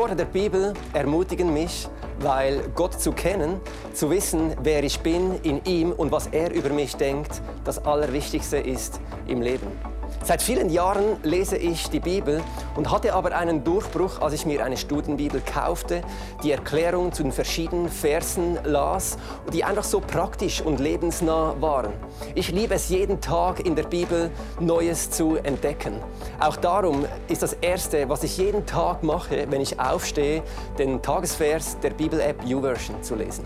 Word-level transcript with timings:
Worte 0.00 0.16
der 0.16 0.24
Bibel 0.24 0.72
ermutigen 0.94 1.52
mich, 1.52 1.86
weil 2.20 2.62
Gott 2.74 2.98
zu 2.98 3.12
kennen, 3.12 3.60
zu 3.92 4.08
wissen, 4.08 4.56
wer 4.62 4.82
ich 4.82 5.00
bin 5.00 5.34
in 5.42 5.62
ihm 5.66 5.92
und 5.92 6.10
was 6.10 6.28
er 6.28 6.54
über 6.54 6.70
mich 6.70 6.96
denkt, 6.96 7.42
das 7.64 7.84
Allerwichtigste 7.84 8.56
ist 8.56 8.98
im 9.26 9.42
Leben. 9.42 9.89
Seit 10.22 10.42
vielen 10.42 10.68
Jahren 10.68 11.16
lese 11.22 11.56
ich 11.56 11.88
die 11.88 11.98
Bibel 11.98 12.42
und 12.76 12.90
hatte 12.90 13.14
aber 13.14 13.34
einen 13.34 13.64
Durchbruch, 13.64 14.20
als 14.20 14.34
ich 14.34 14.44
mir 14.44 14.64
eine 14.64 14.76
Studienbibel 14.76 15.40
kaufte, 15.40 16.02
die 16.42 16.52
Erklärung 16.52 17.12
zu 17.12 17.22
den 17.22 17.32
verschiedenen 17.32 17.88
Versen 17.88 18.58
las, 18.64 19.16
die 19.52 19.64
einfach 19.64 19.82
so 19.82 20.00
praktisch 20.00 20.60
und 20.60 20.78
lebensnah 20.78 21.56
waren. 21.60 21.92
Ich 22.34 22.52
liebe 22.52 22.74
es 22.74 22.90
jeden 22.90 23.20
Tag 23.20 23.64
in 23.64 23.74
der 23.74 23.84
Bibel 23.84 24.30
Neues 24.60 25.10
zu 25.10 25.36
entdecken. 25.36 25.94
Auch 26.38 26.56
darum 26.56 27.06
ist 27.28 27.42
das 27.42 27.54
Erste, 27.54 28.08
was 28.08 28.22
ich 28.22 28.36
jeden 28.36 28.66
Tag 28.66 29.02
mache, 29.02 29.46
wenn 29.50 29.62
ich 29.62 29.80
aufstehe, 29.80 30.42
den 30.78 31.00
Tagesvers 31.00 31.80
der 31.80 31.90
Bibel-App 31.90 32.44
YouVersion 32.44 33.02
zu 33.02 33.14
lesen. 33.14 33.44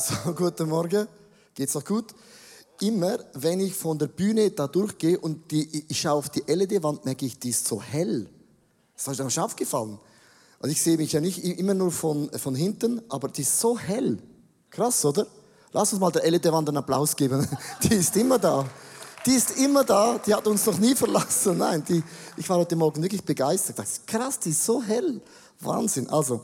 So, 0.24 0.32
guten 0.32 0.68
Morgen. 0.68 1.06
Geht's 1.54 1.74
noch 1.74 1.84
gut? 1.84 2.14
Immer, 2.80 3.18
wenn 3.34 3.60
ich 3.60 3.74
von 3.74 3.98
der 3.98 4.06
Bühne 4.06 4.50
da 4.50 4.66
durchgehe 4.66 5.18
und 5.18 5.50
die, 5.50 5.84
ich 5.88 6.00
schaue 6.00 6.14
auf 6.14 6.30
die 6.30 6.40
LED-Wand, 6.46 7.04
merke 7.04 7.26
ich, 7.26 7.38
die 7.38 7.50
ist 7.50 7.68
so 7.68 7.82
hell. 7.82 8.26
Das 8.96 9.08
ist 9.08 9.20
euch 9.20 9.38
aufgefallen. 9.38 9.98
Also 10.58 10.72
ich 10.72 10.80
sehe 10.80 10.96
mich 10.96 11.12
ja 11.12 11.20
nicht 11.20 11.44
immer 11.44 11.74
nur 11.74 11.90
von, 11.90 12.30
von 12.30 12.54
hinten, 12.54 13.02
aber 13.10 13.28
die 13.28 13.42
ist 13.42 13.60
so 13.60 13.78
hell. 13.78 14.18
Krass, 14.70 15.04
oder? 15.04 15.26
Lass 15.72 15.92
uns 15.92 16.00
mal 16.00 16.10
der 16.10 16.30
LED-Wand 16.30 16.68
einen 16.68 16.78
Applaus 16.78 17.14
geben. 17.14 17.46
Die 17.82 17.94
ist 17.94 18.16
immer 18.16 18.38
da. 18.38 18.64
Die 19.26 19.32
ist 19.32 19.58
immer 19.58 19.84
da. 19.84 20.18
Die 20.18 20.34
hat 20.34 20.46
uns 20.46 20.64
noch 20.64 20.78
nie 20.78 20.94
verlassen. 20.94 21.58
Nein, 21.58 21.84
die, 21.86 22.02
ich 22.36 22.48
war 22.48 22.56
heute 22.56 22.74
Morgen 22.74 23.02
wirklich 23.02 23.22
begeistert. 23.22 23.78
Das 23.78 23.92
ist 23.92 24.06
krass, 24.06 24.38
die 24.38 24.50
ist 24.50 24.64
so 24.64 24.82
hell. 24.82 25.20
Wahnsinn. 25.60 26.08
Also, 26.08 26.40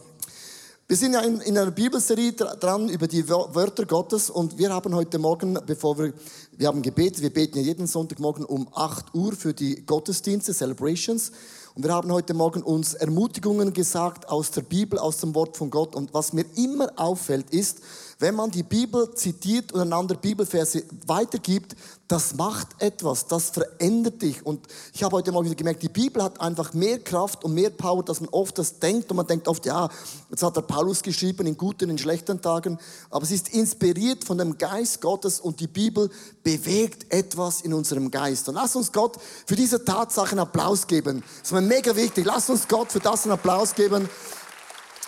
wir 0.88 0.96
sind 0.96 1.14
ja 1.14 1.20
in, 1.22 1.40
in 1.40 1.58
einer 1.58 1.72
Bibelserie 1.72 2.32
dran 2.32 2.88
über 2.88 3.08
die 3.08 3.28
Wörter 3.28 3.86
Gottes 3.86 4.30
und 4.30 4.56
wir 4.56 4.72
haben 4.72 4.94
heute 4.94 5.18
Morgen, 5.18 5.58
bevor 5.66 5.98
wir, 5.98 6.12
wir 6.56 6.68
haben 6.68 6.80
gebetet, 6.80 7.22
wir 7.22 7.34
beten 7.34 7.58
ja 7.58 7.64
jeden 7.64 7.88
Sonntagmorgen 7.88 8.44
um 8.44 8.68
8 8.72 9.12
Uhr 9.12 9.32
für 9.32 9.52
die 9.52 9.84
Gottesdienste, 9.84 10.54
Celebrations. 10.54 11.32
Und 11.74 11.82
wir 11.82 11.92
haben 11.92 12.12
heute 12.12 12.34
Morgen 12.34 12.62
uns 12.62 12.94
Ermutigungen 12.94 13.72
gesagt 13.72 14.28
aus 14.28 14.52
der 14.52 14.62
Bibel, 14.62 14.96
aus 15.00 15.18
dem 15.18 15.34
Wort 15.34 15.56
von 15.56 15.70
Gott. 15.70 15.96
Und 15.96 16.14
was 16.14 16.32
mir 16.32 16.44
immer 16.54 16.92
auffällt, 16.94 17.50
ist, 17.50 17.80
wenn 18.18 18.34
man 18.34 18.50
die 18.50 18.62
Bibel 18.62 19.14
zitiert 19.14 19.72
und 19.72 19.80
einander 19.80 20.14
Bibelverse 20.14 20.84
weitergibt, 21.06 21.76
das 22.08 22.34
macht 22.34 22.68
etwas, 22.78 23.26
das 23.26 23.50
verändert 23.50 24.22
dich. 24.22 24.46
Und 24.46 24.66
ich 24.94 25.02
habe 25.02 25.16
heute 25.16 25.32
mal 25.32 25.44
wieder 25.44 25.54
gemerkt, 25.54 25.82
die 25.82 25.88
Bibel 25.88 26.22
hat 26.22 26.40
einfach 26.40 26.72
mehr 26.72 26.98
Kraft 26.98 27.44
und 27.44 27.52
mehr 27.52 27.68
Power, 27.70 28.02
dass 28.02 28.20
man 28.20 28.30
oft 28.30 28.56
das 28.58 28.78
denkt 28.78 29.10
und 29.10 29.16
man 29.16 29.26
denkt 29.26 29.48
oft, 29.48 29.66
ja, 29.66 29.88
jetzt 30.30 30.42
hat 30.42 30.56
der 30.56 30.62
Paulus 30.62 31.02
geschrieben 31.02 31.46
in 31.46 31.56
guten, 31.58 31.90
in 31.90 31.98
schlechten 31.98 32.40
Tagen, 32.40 32.78
aber 33.10 33.26
sie 33.26 33.34
ist 33.34 33.50
inspiriert 33.50 34.24
von 34.24 34.38
dem 34.38 34.56
Geist 34.56 35.00
Gottes 35.02 35.40
und 35.40 35.60
die 35.60 35.66
Bibel 35.66 36.08
bewegt 36.42 37.12
etwas 37.12 37.60
in 37.60 37.74
unserem 37.74 38.10
Geist. 38.10 38.48
Und 38.48 38.54
lass 38.54 38.76
uns 38.76 38.92
Gott 38.92 39.18
für 39.44 39.56
diese 39.56 39.84
Tatsache 39.84 40.30
einen 40.30 40.40
Applaus 40.40 40.86
geben. 40.86 41.22
Das 41.40 41.48
ist 41.48 41.52
mir 41.52 41.60
mega 41.60 41.94
wichtig. 41.94 42.24
Lass 42.24 42.48
uns 42.48 42.66
Gott 42.66 42.92
für 42.92 43.00
das 43.00 43.24
einen 43.24 43.32
Applaus 43.32 43.74
geben. 43.74 44.08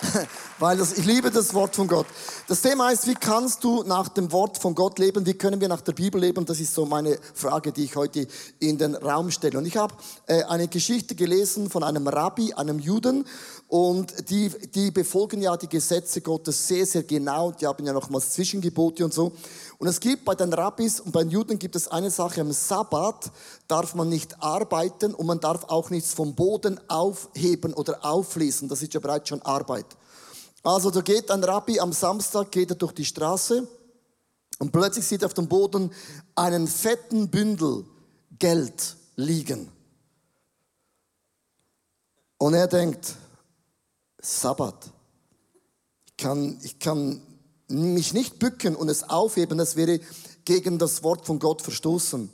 Weil 0.59 0.77
das, 0.77 0.97
ich 0.97 1.05
liebe 1.05 1.31
das 1.31 1.55
Wort 1.55 1.75
von 1.75 1.89
Gott. 1.89 2.07
Das 2.47 2.63
Thema 2.63 2.91
ist, 2.91 3.07
wie 3.07 3.15
kannst 3.15 3.65
du 3.65 3.83
nach 3.83 4.09
dem 4.09 4.31
Wort 4.33 4.59
von 4.59 4.75
Gott 4.75 4.99
leben? 4.99 5.27
Wie 5.27 5.35
können 5.35 5.61
wir 5.61 5.69
nach 5.69 5.81
der 5.81 5.93
Bibel 5.93 6.21
leben? 6.21 6.45
Das 6.45 6.61
ist 6.61 6.75
so 6.75 6.87
meine 6.87 7.19
Frage, 7.35 7.73
die 7.73 7.85
ich 7.85 7.97
heute 7.97 8.27
in 8.61 8.79
den 8.79 8.95
Raum 8.95 9.31
stelle. 9.31 9.59
Und 9.59 9.67
ich 9.67 9.77
habe 9.77 9.95
äh, 10.27 10.45
eine 10.45 10.69
Geschichte 10.69 11.15
gelesen 11.15 11.71
von 11.71 11.83
einem 11.83 12.07
Rabbi, 12.07 12.55
einem 12.55 12.79
Juden. 12.79 13.25
Und 13.67 14.31
die, 14.31 14.51
die 14.75 14.91
befolgen 14.91 15.43
ja 15.43 15.57
die 15.57 15.69
Gesetze 15.69 16.21
Gottes 16.21 16.67
sehr, 16.67 16.87
sehr 16.87 17.03
genau. 17.03 17.53
Die 17.53 17.67
haben 17.67 17.85
ja 17.85 17.93
nochmals 17.93 18.31
Zwischengebote 18.31 19.05
und 19.05 19.13
so. 19.13 19.33
Und 19.79 19.87
es 19.87 20.01
gibt 20.01 20.25
bei 20.25 20.35
den 20.35 20.53
Rabbis 20.53 21.01
und 21.01 21.13
bei 21.13 21.23
den 21.23 21.31
Juden 21.31 21.59
gibt 21.59 21.77
es 21.77 21.87
eine 21.87 22.11
Sache, 22.11 22.41
am 22.41 22.51
Sabbat 22.51 23.31
darf 23.69 23.95
man 23.95 24.09
nicht 24.09 24.43
arbeiten 24.43 25.15
und 25.15 25.27
man 25.27 25.39
darf 25.39 25.65
auch 25.65 25.91
nichts 25.91 26.15
vom 26.15 26.35
Boden 26.35 26.81
aufheben 26.89 27.75
oder 27.75 28.05
auflesen. 28.05 28.69
Das 28.69 28.83
ist 28.83 28.95
ja 28.95 29.01
bereits 29.01 29.29
schon 29.29 29.43
Arbeit. 29.43 29.88
Also 30.63 30.91
da 30.91 31.01
geht 31.01 31.31
ein 31.31 31.45
Rabbi 31.45 31.81
am 31.81 31.93
Samstag, 31.93 32.51
geht 32.51 32.71
er 32.71 32.77
durch 32.77 32.93
die 32.93 33.05
Straße 33.05 33.67
und 34.59 34.73
plötzlich 34.73 35.07
sieht 35.07 35.23
er 35.23 35.27
auf 35.27 35.35
dem 35.35 35.49
Boden 35.49 35.93
einen 36.35 36.67
fetten 36.67 37.31
Bündel 37.31 37.85
Geld 38.39 38.97
liegen. 39.17 39.71
Und 42.39 42.55
er 42.55 42.67
denkt, 42.69 43.17
Sabbat. 44.21 44.93
Ich 46.07 46.17
kann, 46.17 46.59
ich 46.63 46.79
kann 46.79 47.23
mich 47.69 48.13
nicht 48.13 48.39
bücken 48.39 48.75
und 48.75 48.89
es 48.89 49.09
aufheben, 49.09 49.59
das 49.59 49.77
wäre 49.77 50.01
gegen 50.45 50.79
das 50.79 51.03
Wort 51.03 51.27
von 51.27 51.39
Gott 51.39 51.63
verstoßen. 51.63 52.31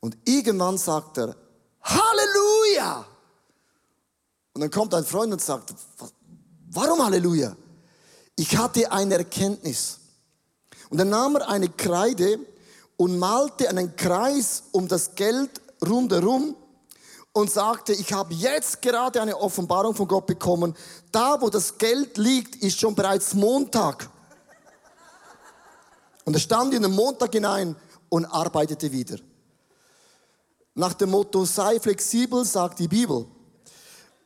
Und 0.00 0.16
irgendwann 0.24 0.78
sagt 0.78 1.18
er, 1.18 1.36
Halleluja! 1.82 3.06
Und 4.54 4.60
dann 4.60 4.70
kommt 4.70 4.94
ein 4.94 5.04
Freund 5.04 5.32
und 5.32 5.40
sagt, 5.40 5.74
warum 6.72 7.04
Halleluja? 7.04 7.56
Ich 8.36 8.56
hatte 8.56 8.90
eine 8.90 9.18
Erkenntnis. 9.18 9.98
Und 10.90 10.98
dann 10.98 11.10
nahm 11.10 11.36
er 11.36 11.48
eine 11.48 11.68
Kreide 11.68 12.38
und 12.96 13.18
malte 13.18 13.68
einen 13.68 13.96
Kreis 13.96 14.64
um 14.72 14.88
das 14.88 15.14
Geld 15.14 15.60
rundherum 15.86 16.56
und 17.32 17.50
sagte, 17.50 17.92
ich 17.92 18.12
habe 18.12 18.34
jetzt 18.34 18.82
gerade 18.82 19.20
eine 19.20 19.36
Offenbarung 19.36 19.94
von 19.94 20.06
Gott 20.06 20.26
bekommen. 20.26 20.74
Da, 21.10 21.40
wo 21.40 21.48
das 21.48 21.78
Geld 21.78 22.18
liegt, 22.18 22.56
ist 22.56 22.78
schon 22.78 22.94
bereits 22.94 23.34
Montag. 23.34 24.08
Und 26.24 26.34
er 26.34 26.40
stand 26.40 26.74
in 26.74 26.82
den 26.82 26.94
Montag 26.94 27.32
hinein 27.32 27.74
und 28.08 28.26
arbeitete 28.26 28.92
wieder. 28.92 29.16
Nach 30.74 30.94
dem 30.94 31.10
Motto, 31.10 31.44
sei 31.44 31.80
flexibel, 31.80 32.44
sagt 32.44 32.78
die 32.78 32.88
Bibel. 32.88 33.26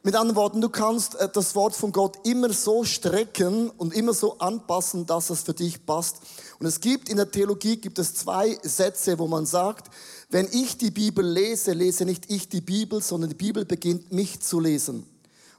Mit 0.06 0.14
anderen 0.14 0.36
Worten, 0.36 0.60
du 0.60 0.68
kannst 0.68 1.16
äh, 1.16 1.28
das 1.28 1.56
Wort 1.56 1.74
von 1.74 1.90
Gott 1.90 2.18
immer 2.24 2.52
so 2.52 2.84
strecken 2.84 3.70
und 3.70 3.92
immer 3.92 4.14
so 4.14 4.38
anpassen, 4.38 5.04
dass 5.04 5.30
es 5.30 5.42
für 5.42 5.52
dich 5.52 5.84
passt. 5.84 6.18
Und 6.60 6.66
es 6.66 6.80
gibt 6.80 7.08
in 7.08 7.16
der 7.16 7.28
Theologie 7.28 7.76
gibt 7.76 7.98
es 7.98 8.14
zwei 8.14 8.56
Sätze, 8.62 9.18
wo 9.18 9.26
man 9.26 9.46
sagt, 9.46 9.92
wenn 10.30 10.46
ich 10.52 10.78
die 10.78 10.92
Bibel 10.92 11.26
lese, 11.26 11.72
lese 11.72 12.04
nicht 12.04 12.30
ich 12.30 12.48
die 12.48 12.60
Bibel, 12.60 13.02
sondern 13.02 13.30
die 13.30 13.36
Bibel 13.36 13.64
beginnt 13.64 14.12
mich 14.12 14.38
zu 14.38 14.60
lesen. 14.60 15.04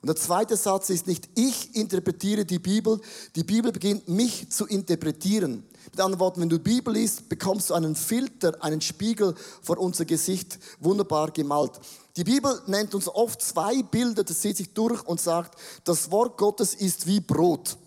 Und 0.01 0.07
der 0.07 0.15
zweite 0.15 0.55
Satz 0.55 0.91
ist 0.91 1.07
nicht 1.07 1.27
ich 1.35 1.75
interpretiere 1.75 2.45
die 2.45 2.59
Bibel, 2.59 3.01
die 3.35 3.43
Bibel 3.43 3.73
beginnt 3.73 4.07
mich 4.07 4.49
zu 4.49 4.65
interpretieren. 4.65 5.65
Mit 5.91 5.99
anderen 5.99 6.19
Worten, 6.19 6.41
wenn 6.41 6.49
du 6.49 6.59
Bibel 6.59 6.93
liest, 6.93 7.29
bekommst 7.29 7.69
du 7.69 7.73
einen 7.73 7.95
Filter, 7.95 8.61
einen 8.63 8.81
Spiegel 8.81 9.33
vor 9.61 9.77
unser 9.77 10.05
Gesicht 10.05 10.59
wunderbar 10.79 11.31
gemalt. 11.31 11.79
Die 12.17 12.23
Bibel 12.23 12.61
nennt 12.67 12.93
uns 12.93 13.07
oft 13.07 13.41
zwei 13.41 13.83
Bilder, 13.83 14.23
das 14.23 14.41
zieht 14.41 14.57
sich 14.57 14.73
durch 14.73 15.03
und 15.03 15.21
sagt, 15.21 15.59
das 15.83 16.11
Wort 16.11 16.37
Gottes 16.37 16.73
ist 16.73 17.07
wie 17.07 17.19
Brot. 17.19 17.77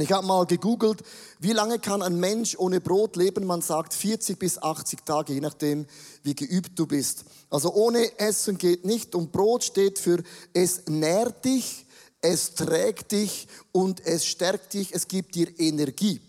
Ich 0.00 0.12
habe 0.12 0.26
mal 0.26 0.46
gegoogelt, 0.46 1.02
wie 1.40 1.52
lange 1.52 1.78
kann 1.78 2.02
ein 2.02 2.20
Mensch 2.20 2.56
ohne 2.56 2.80
Brot 2.80 3.16
leben? 3.16 3.44
Man 3.44 3.62
sagt 3.62 3.94
40 3.94 4.38
bis 4.38 4.58
80 4.58 5.04
Tage, 5.04 5.32
je 5.32 5.40
nachdem, 5.40 5.86
wie 6.22 6.34
geübt 6.34 6.78
du 6.78 6.86
bist. 6.86 7.24
Also 7.50 7.72
ohne 7.74 8.18
Essen 8.18 8.58
geht 8.58 8.84
nicht. 8.84 9.14
Und 9.14 9.32
Brot 9.32 9.64
steht 9.64 9.98
für 9.98 10.22
es 10.52 10.86
nährt 10.86 11.44
dich, 11.44 11.84
es 12.20 12.54
trägt 12.54 13.12
dich 13.12 13.48
und 13.72 14.04
es 14.06 14.24
stärkt 14.24 14.74
dich, 14.74 14.94
es 14.94 15.08
gibt 15.08 15.34
dir 15.34 15.48
Energie. 15.58 16.20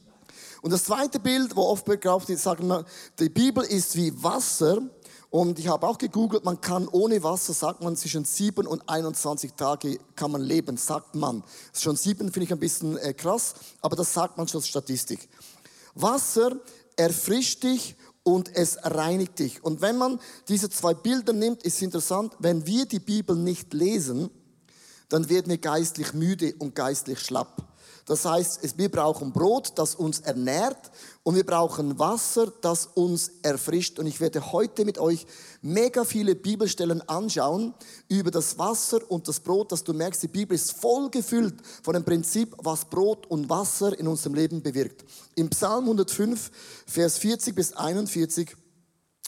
Und 0.61 0.71
das 0.71 0.83
zweite 0.85 1.19
Bild, 1.19 1.55
wo 1.55 1.61
oft 1.63 1.85
begrabt 1.85 2.29
ist, 2.29 2.43
sagen 2.43 2.67
wir, 2.67 2.85
die 3.17 3.29
Bibel 3.29 3.63
ist 3.63 3.95
wie 3.95 4.11
Wasser. 4.21 4.81
Und 5.29 5.59
ich 5.59 5.67
habe 5.67 5.87
auch 5.87 5.97
gegoogelt, 5.97 6.43
man 6.43 6.59
kann 6.59 6.87
ohne 6.87 7.21
Wasser, 7.21 7.53
sagt 7.53 7.83
man, 7.83 7.95
zwischen 7.95 8.25
7 8.25 8.65
und 8.65 8.87
21 8.89 9.53
Tage 9.53 9.99
kann 10.15 10.31
man 10.31 10.41
leben, 10.41 10.75
sagt 10.75 11.13
man. 11.15 11.43
Schon 11.71 11.95
sieben 11.95 12.31
finde 12.31 12.45
ich 12.45 12.51
ein 12.51 12.59
bisschen 12.59 12.97
äh, 12.97 13.13
krass, 13.13 13.53
aber 13.81 13.95
das 13.95 14.11
sagt 14.11 14.37
man 14.37 14.47
schon 14.47 14.63
Statistik. 14.63 15.29
Wasser 15.93 16.57
erfrischt 16.95 17.63
dich 17.63 17.95
und 18.23 18.55
es 18.55 18.77
reinigt 18.81 19.37
dich. 19.37 19.63
Und 19.63 19.81
wenn 19.81 19.97
man 19.97 20.19
diese 20.47 20.69
zwei 20.69 20.95
Bilder 20.95 21.33
nimmt, 21.33 21.63
ist 21.63 21.81
interessant, 21.81 22.35
wenn 22.39 22.65
wir 22.65 22.85
die 22.85 22.99
Bibel 22.99 23.35
nicht 23.35 23.73
lesen, 23.73 24.31
dann 25.09 25.29
werden 25.29 25.49
wir 25.49 25.57
geistlich 25.57 26.13
müde 26.13 26.55
und 26.57 26.75
geistlich 26.75 27.19
schlapp. 27.19 27.68
Das 28.09 28.25
heißt, 28.25 28.75
wir 28.79 28.89
brauchen 28.89 29.31
Brot, 29.31 29.73
das 29.75 29.93
uns 29.93 30.21
ernährt 30.21 30.89
und 31.21 31.35
wir 31.35 31.45
brauchen 31.45 31.99
Wasser, 31.99 32.51
das 32.61 32.87
uns 32.87 33.29
erfrischt. 33.43 33.99
Und 33.99 34.07
ich 34.07 34.19
werde 34.19 34.51
heute 34.51 34.83
mit 34.83 34.97
euch 34.97 35.27
mega 35.61 36.03
viele 36.03 36.33
Bibelstellen 36.33 37.07
anschauen 37.07 37.75
über 38.07 38.31
das 38.31 38.57
Wasser 38.57 38.99
und 39.11 39.27
das 39.27 39.39
Brot, 39.39 39.71
dass 39.71 39.83
du 39.83 39.93
merkst, 39.93 40.23
die 40.23 40.27
Bibel 40.27 40.55
ist 40.55 40.71
voll 40.71 41.11
gefüllt 41.11 41.53
von 41.83 41.93
dem 41.93 42.03
Prinzip, 42.03 42.55
was 42.57 42.85
Brot 42.85 43.27
und 43.27 43.47
Wasser 43.47 43.97
in 43.99 44.07
unserem 44.07 44.33
Leben 44.33 44.63
bewirkt. 44.63 45.05
Im 45.35 45.51
Psalm 45.51 45.83
105, 45.83 46.49
Vers 46.87 47.19
40 47.19 47.53
bis 47.53 47.73
41 47.73 48.55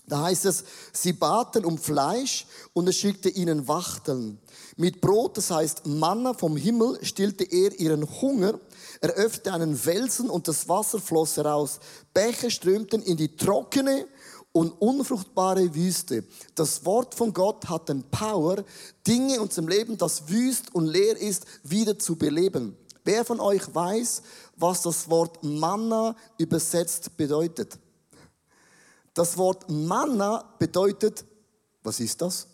Da 0.08 0.24
heißt 0.24 0.46
es, 0.46 0.64
sie 0.92 1.14
baten 1.14 1.66
um 1.66 1.78
Fleisch 1.78 2.48
und 2.74 2.88
er 2.88 2.94
schickte 2.94 3.30
ihnen 3.30 3.68
Wachteln. 3.68 4.40
Mit 4.78 5.02
Brot, 5.02 5.38
das 5.38 5.52
heißt 5.52 5.86
Manna 5.86 6.34
vom 6.34 6.56
Himmel, 6.56 7.04
stillte 7.04 7.44
er 7.44 7.78
ihren 7.80 8.08
Hunger. 8.22 8.60
Er 9.02 9.12
öffnete 9.12 9.54
einen 9.54 9.76
Felsen 9.76 10.30
und 10.30 10.48
das 10.48 10.68
Wasser 10.70 11.00
floss 11.00 11.38
heraus. 11.38 11.80
Bäche 12.14 12.50
strömten 12.50 13.02
in 13.02 13.18
die 13.18 13.36
trockene 13.36 14.08
und 14.52 14.72
unfruchtbare 14.82 15.74
Wüste. 15.74 16.24
Das 16.56 16.86
Wort 16.86 17.16
von 17.16 17.34
Gott 17.34 17.70
hat 17.70 17.90
den 17.90 18.04
Power, 18.04 18.64
Dinge 19.08 19.36
in 19.36 19.42
unserem 19.42 19.68
Leben, 19.68 19.98
das 19.98 20.28
wüst 20.30 20.74
und 20.76 20.86
leer 20.88 21.18
ist, 21.18 21.46
wieder 21.64 21.98
zu 21.98 22.16
beleben. 22.16 22.76
Wer 23.04 23.26
von 23.26 23.40
euch 23.40 23.74
weiß, 23.74 24.22
was 24.58 24.82
das 24.84 25.10
Wort 25.10 25.44
Manna 25.44 26.16
übersetzt 26.38 27.18
bedeutet? 27.18 27.80
Das 29.14 29.38
Wort 29.38 29.70
Manna 29.70 30.56
bedeutet, 30.60 31.26
was 31.84 32.00
ist 32.00 32.22
das? 32.22 32.48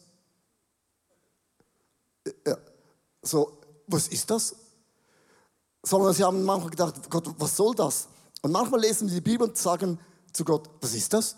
So, 3.21 3.57
was 3.87 4.07
ist 4.07 4.29
das? 4.29 4.55
Sondern 5.83 6.13
sie 6.13 6.23
haben 6.23 6.43
manchmal 6.43 6.71
gedacht, 6.71 7.09
Gott, 7.09 7.29
was 7.37 7.55
soll 7.55 7.75
das? 7.75 8.07
Und 8.41 8.51
manchmal 8.51 8.81
lesen 8.81 9.07
sie 9.07 9.15
die 9.15 9.21
Bibel 9.21 9.47
und 9.47 9.57
sagen 9.57 9.99
zu 10.33 10.45
Gott, 10.45 10.69
was 10.81 10.93
ist 10.93 11.13
das? 11.13 11.35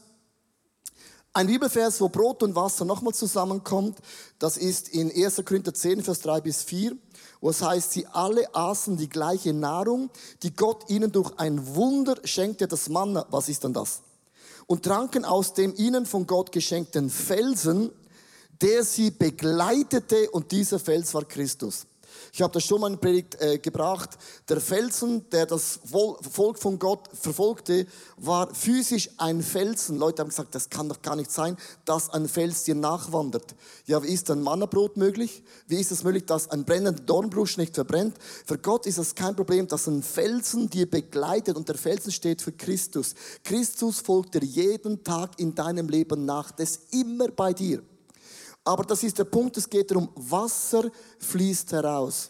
Ein 1.31 1.47
Bibelvers, 1.47 2.01
wo 2.01 2.09
Brot 2.09 2.41
und 2.41 2.55
Wasser 2.55 2.85
nochmal 2.85 3.13
zusammenkommt, 3.13 3.99
das 4.39 4.57
ist 4.57 4.89
in 4.89 5.11
1. 5.11 5.43
Korinther 5.45 5.73
10, 5.73 6.01
Vers 6.01 6.21
3 6.21 6.41
bis 6.41 6.63
4, 6.63 6.97
wo 7.39 7.51
es 7.51 7.61
heißt, 7.61 7.91
sie 7.91 8.07
alle 8.07 8.53
aßen 8.55 8.97
die 8.97 9.09
gleiche 9.09 9.53
Nahrung, 9.53 10.09
die 10.41 10.55
Gott 10.55 10.89
ihnen 10.89 11.11
durch 11.11 11.31
ein 11.37 11.75
Wunder 11.75 12.15
schenkte, 12.23 12.67
das 12.67 12.89
Manna. 12.89 13.27
Was 13.29 13.47
ist 13.47 13.63
denn 13.63 13.73
das? 13.73 14.01
Und 14.65 14.83
tranken 14.83 15.23
aus 15.23 15.53
dem 15.53 15.75
ihnen 15.77 16.05
von 16.05 16.25
Gott 16.25 16.51
geschenkten 16.51 17.09
Felsen, 17.09 17.91
der 18.61 18.83
sie 18.83 19.11
begleitete 19.11 20.29
und 20.31 20.51
dieser 20.51 20.79
Fels 20.79 21.13
war 21.13 21.25
Christus. 21.25 21.85
Ich 22.33 22.41
habe 22.41 22.53
das 22.53 22.63
schon 22.63 22.81
mal 22.81 22.91
in 22.91 22.99
Predigt 22.99 23.39
äh, 23.41 23.57
gebracht. 23.57 24.17
Der 24.47 24.59
Felsen, 24.61 25.29
der 25.29 25.45
das 25.45 25.79
Volk 25.83 26.59
von 26.59 26.77
Gott 26.77 27.09
verfolgte, 27.13 27.87
war 28.17 28.53
physisch 28.53 29.09
ein 29.17 29.41
Felsen. 29.41 29.97
Leute 29.97 30.21
haben 30.21 30.29
gesagt, 30.29 30.53
das 30.55 30.69
kann 30.69 30.89
doch 30.89 31.01
gar 31.01 31.15
nicht 31.15 31.31
sein, 31.31 31.57
dass 31.85 32.09
ein 32.09 32.27
Fels 32.27 32.63
dir 32.63 32.75
nachwandert. 32.75 33.55
Ja, 33.85 34.01
wie 34.03 34.13
ist 34.13 34.29
ein 34.31 34.41
Mannabrot 34.41 34.97
möglich? 34.97 35.43
Wie 35.67 35.79
ist 35.79 35.91
es 35.91 36.03
möglich, 36.03 36.25
dass 36.25 36.49
ein 36.49 36.65
brennender 36.65 37.01
Dornbrusch 37.01 37.57
nicht 37.57 37.75
verbrennt? 37.75 38.17
Für 38.45 38.57
Gott 38.57 38.85
ist 38.85 38.97
es 38.97 39.15
kein 39.15 39.35
Problem, 39.35 39.67
dass 39.67 39.87
ein 39.87 40.03
Felsen 40.03 40.69
dir 40.69 40.89
begleitet 40.89 41.57
und 41.57 41.67
der 41.67 41.77
Felsen 41.77 42.11
steht 42.11 42.41
für 42.41 42.51
Christus. 42.51 43.15
Christus 43.43 43.99
folgt 43.99 44.35
dir 44.35 44.43
jeden 44.43 45.03
Tag 45.03 45.39
in 45.39 45.55
deinem 45.55 45.89
Leben 45.89 46.25
nach. 46.25 46.51
Das 46.51 46.71
ist 46.71 46.93
immer 46.93 47.29
bei 47.29 47.53
dir. 47.53 47.81
Aber 48.69 48.83
das 48.83 49.01
ist 49.01 49.17
der 49.17 49.23
Punkt, 49.23 49.57
es 49.57 49.67
geht 49.67 49.89
darum, 49.89 50.09
Wasser 50.13 50.91
fließt 51.17 51.71
heraus. 51.71 52.29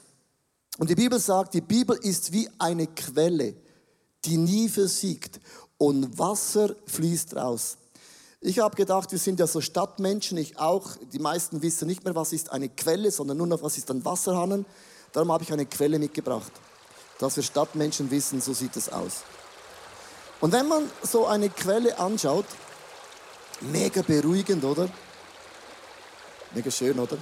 Und 0.78 0.90
die 0.90 0.96
Bibel 0.96 1.20
sagt, 1.20 1.54
die 1.54 1.60
Bibel 1.60 2.00
ist 2.02 2.32
wie 2.32 2.50
eine 2.58 2.88
Quelle, 2.88 3.56
die 4.24 4.38
nie 4.38 4.70
versiegt 4.70 5.42
und 5.78 6.18
Wasser 6.18 6.74
fließt 6.86 7.36
raus. 7.36 7.76
Ich 8.40 8.60
habe 8.60 8.74
gedacht, 8.78 9.12
wir 9.12 9.20
sind 9.20 9.42
ja 9.42 9.48
so 9.48 9.60
Stadtmenschen, 9.60 10.38
ich 10.38 10.58
auch. 10.58 10.96
Die 11.12 11.20
meisten 11.20 11.62
wissen 11.62 11.90
nicht 11.90 12.06
mehr, 12.06 12.16
was 12.16 12.32
ist 12.32 12.54
eine 12.54 12.70
Quelle, 12.70 13.12
sondern 13.12 13.36
nur 13.36 13.48
noch, 13.48 13.62
was 13.62 13.78
ist 13.78 13.92
ein 13.92 14.06
Wasserhahn. 14.06 14.66
Darum 15.12 15.34
habe 15.34 15.44
ich 15.44 15.52
eine 15.52 15.66
Quelle 15.66 16.00
mitgebracht. 16.00 16.54
Dass 17.18 17.36
wir 17.36 17.44
Stadtmenschen 17.44 18.10
wissen, 18.12 18.40
so 18.40 18.54
sieht 18.54 18.78
es 18.78 18.88
aus. 18.88 19.24
Und 20.40 20.54
wenn 20.54 20.70
man 20.70 20.90
so 21.04 21.26
eine 21.26 21.50
Quelle 21.50 22.00
anschaut, 22.00 22.46
mega 23.60 24.04
beruhigend, 24.04 24.64
oder? 24.64 24.90
Mega 26.52 26.72
schön, 26.72 26.98
oder? 26.98 27.18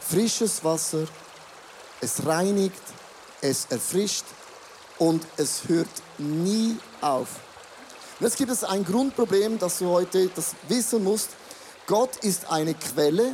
Frisches 0.00 0.62
Wasser, 0.62 1.08
es 2.00 2.24
reinigt, 2.24 2.80
es 3.40 3.66
erfrischt 3.70 4.24
und 4.98 5.26
es 5.36 5.68
hört 5.68 5.88
nie 6.18 6.76
auf. 7.00 7.28
Und 8.20 8.26
jetzt 8.26 8.36
gibt 8.36 8.52
es 8.52 8.62
ein 8.62 8.84
Grundproblem, 8.84 9.58
das 9.58 9.78
du 9.78 9.88
heute 9.88 10.28
das 10.28 10.54
wissen 10.68 11.02
musst. 11.02 11.30
Gott 11.86 12.18
ist 12.18 12.48
eine 12.52 12.74
Quelle 12.74 13.32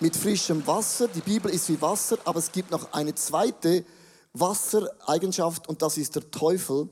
mit 0.00 0.16
frischem 0.16 0.66
Wasser. 0.66 1.08
Die 1.08 1.20
Bibel 1.20 1.52
ist 1.52 1.68
wie 1.68 1.80
Wasser, 1.82 2.16
aber 2.24 2.38
es 2.38 2.52
gibt 2.52 2.70
noch 2.70 2.90
eine 2.94 3.14
zweite 3.14 3.84
Wassereigenschaft 4.32 5.68
und 5.68 5.82
das 5.82 5.98
ist 5.98 6.14
der 6.14 6.30
Teufel. 6.30 6.88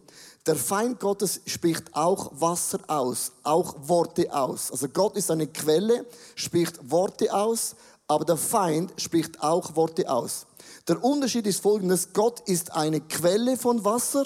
Der 0.47 0.57
Feind 0.57 1.01
Gottes 1.01 1.43
spricht 1.47 1.95
auch 1.95 2.33
Wasser 2.41 2.81
aus, 2.87 3.33
auch 3.43 3.75
Worte 3.89 4.33
aus. 4.35 4.71
Also 4.73 4.89
Gott 4.89 5.17
ist 5.17 5.31
eine 5.31 5.47
Quelle, 5.47 6.07
spricht 6.35 6.91
Worte 6.91 7.35
aus, 7.35 7.77
aber 8.09 8.25
der 8.25 8.39
Feind 8.39 8.93
spricht 8.97 9.43
auch 9.43 9.77
Worte 9.77 10.11
aus. 10.11 10.47
Der 10.89 11.05
Unterschied 11.05 11.47
ist 11.47 11.61
folgendes, 11.61 12.15
Gott 12.15 12.41
ist 12.49 12.73
eine 12.73 13.03
Quelle 13.03 13.59
von 13.59 13.85
Wasser 13.85 14.25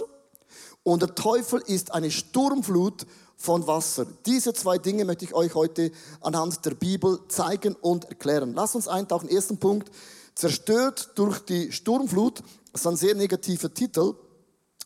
und 0.85 1.03
der 1.03 1.15
Teufel 1.17 1.61
ist 1.67 1.93
eine 1.93 2.13
Sturmflut 2.13 3.07
von 3.37 3.67
Wasser. 3.67 4.07
Diese 4.25 4.55
zwei 4.55 4.79
Dinge 4.79 5.05
möchte 5.05 5.25
ich 5.25 5.35
euch 5.35 5.55
heute 5.55 5.91
anhand 6.21 6.65
der 6.65 6.75
Bibel 6.75 7.19
zeigen 7.29 7.75
und 7.75 8.05
erklären. 8.05 8.55
Lass 8.55 8.77
uns 8.77 8.87
eintauchen. 8.87 9.29
Ersten 9.29 9.59
Punkt, 9.59 9.91
zerstört 10.37 11.11
durch 11.17 11.41
die 11.41 11.73
Sturmflut. 11.73 12.41
Das 12.73 12.83
ist 12.83 12.87
ein 12.87 12.97
sehr 12.97 13.15
negativer 13.15 13.73
Titel. 13.75 14.15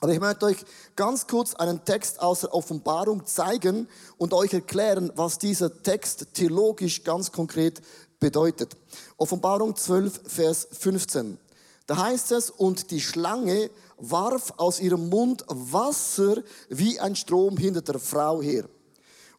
Aber 0.01 0.13
ich 0.13 0.21
möchte 0.21 0.47
euch 0.47 0.65
ganz 0.95 1.27
kurz 1.27 1.55
einen 1.55 1.85
Text 1.85 2.21
aus 2.21 2.41
der 2.41 2.55
Offenbarung 2.55 3.27
zeigen 3.27 3.89
und 4.17 4.33
euch 4.33 4.53
erklären, 4.53 5.11
was 5.17 5.39
dieser 5.39 5.83
Text 5.83 6.29
theologisch 6.35 7.03
ganz 7.03 7.33
konkret 7.33 7.83
bedeutet. 8.21 8.77
Offenbarung 9.17 9.75
12, 9.75 10.21
Vers 10.27 10.69
15. 10.71 11.39
Da 11.87 11.97
heißt 11.97 12.33
es, 12.33 12.51
und 12.51 12.91
die 12.91 13.01
Schlange 13.01 13.71
warf 13.97 14.53
aus 14.57 14.79
ihrem 14.79 15.09
Mund 15.09 15.45
Wasser 15.49 16.43
wie 16.69 17.01
ein 17.01 17.17
Strom 17.17 17.57
hinter 17.57 17.83
der 17.83 17.99
Frau 17.99 18.41
her 18.41 18.69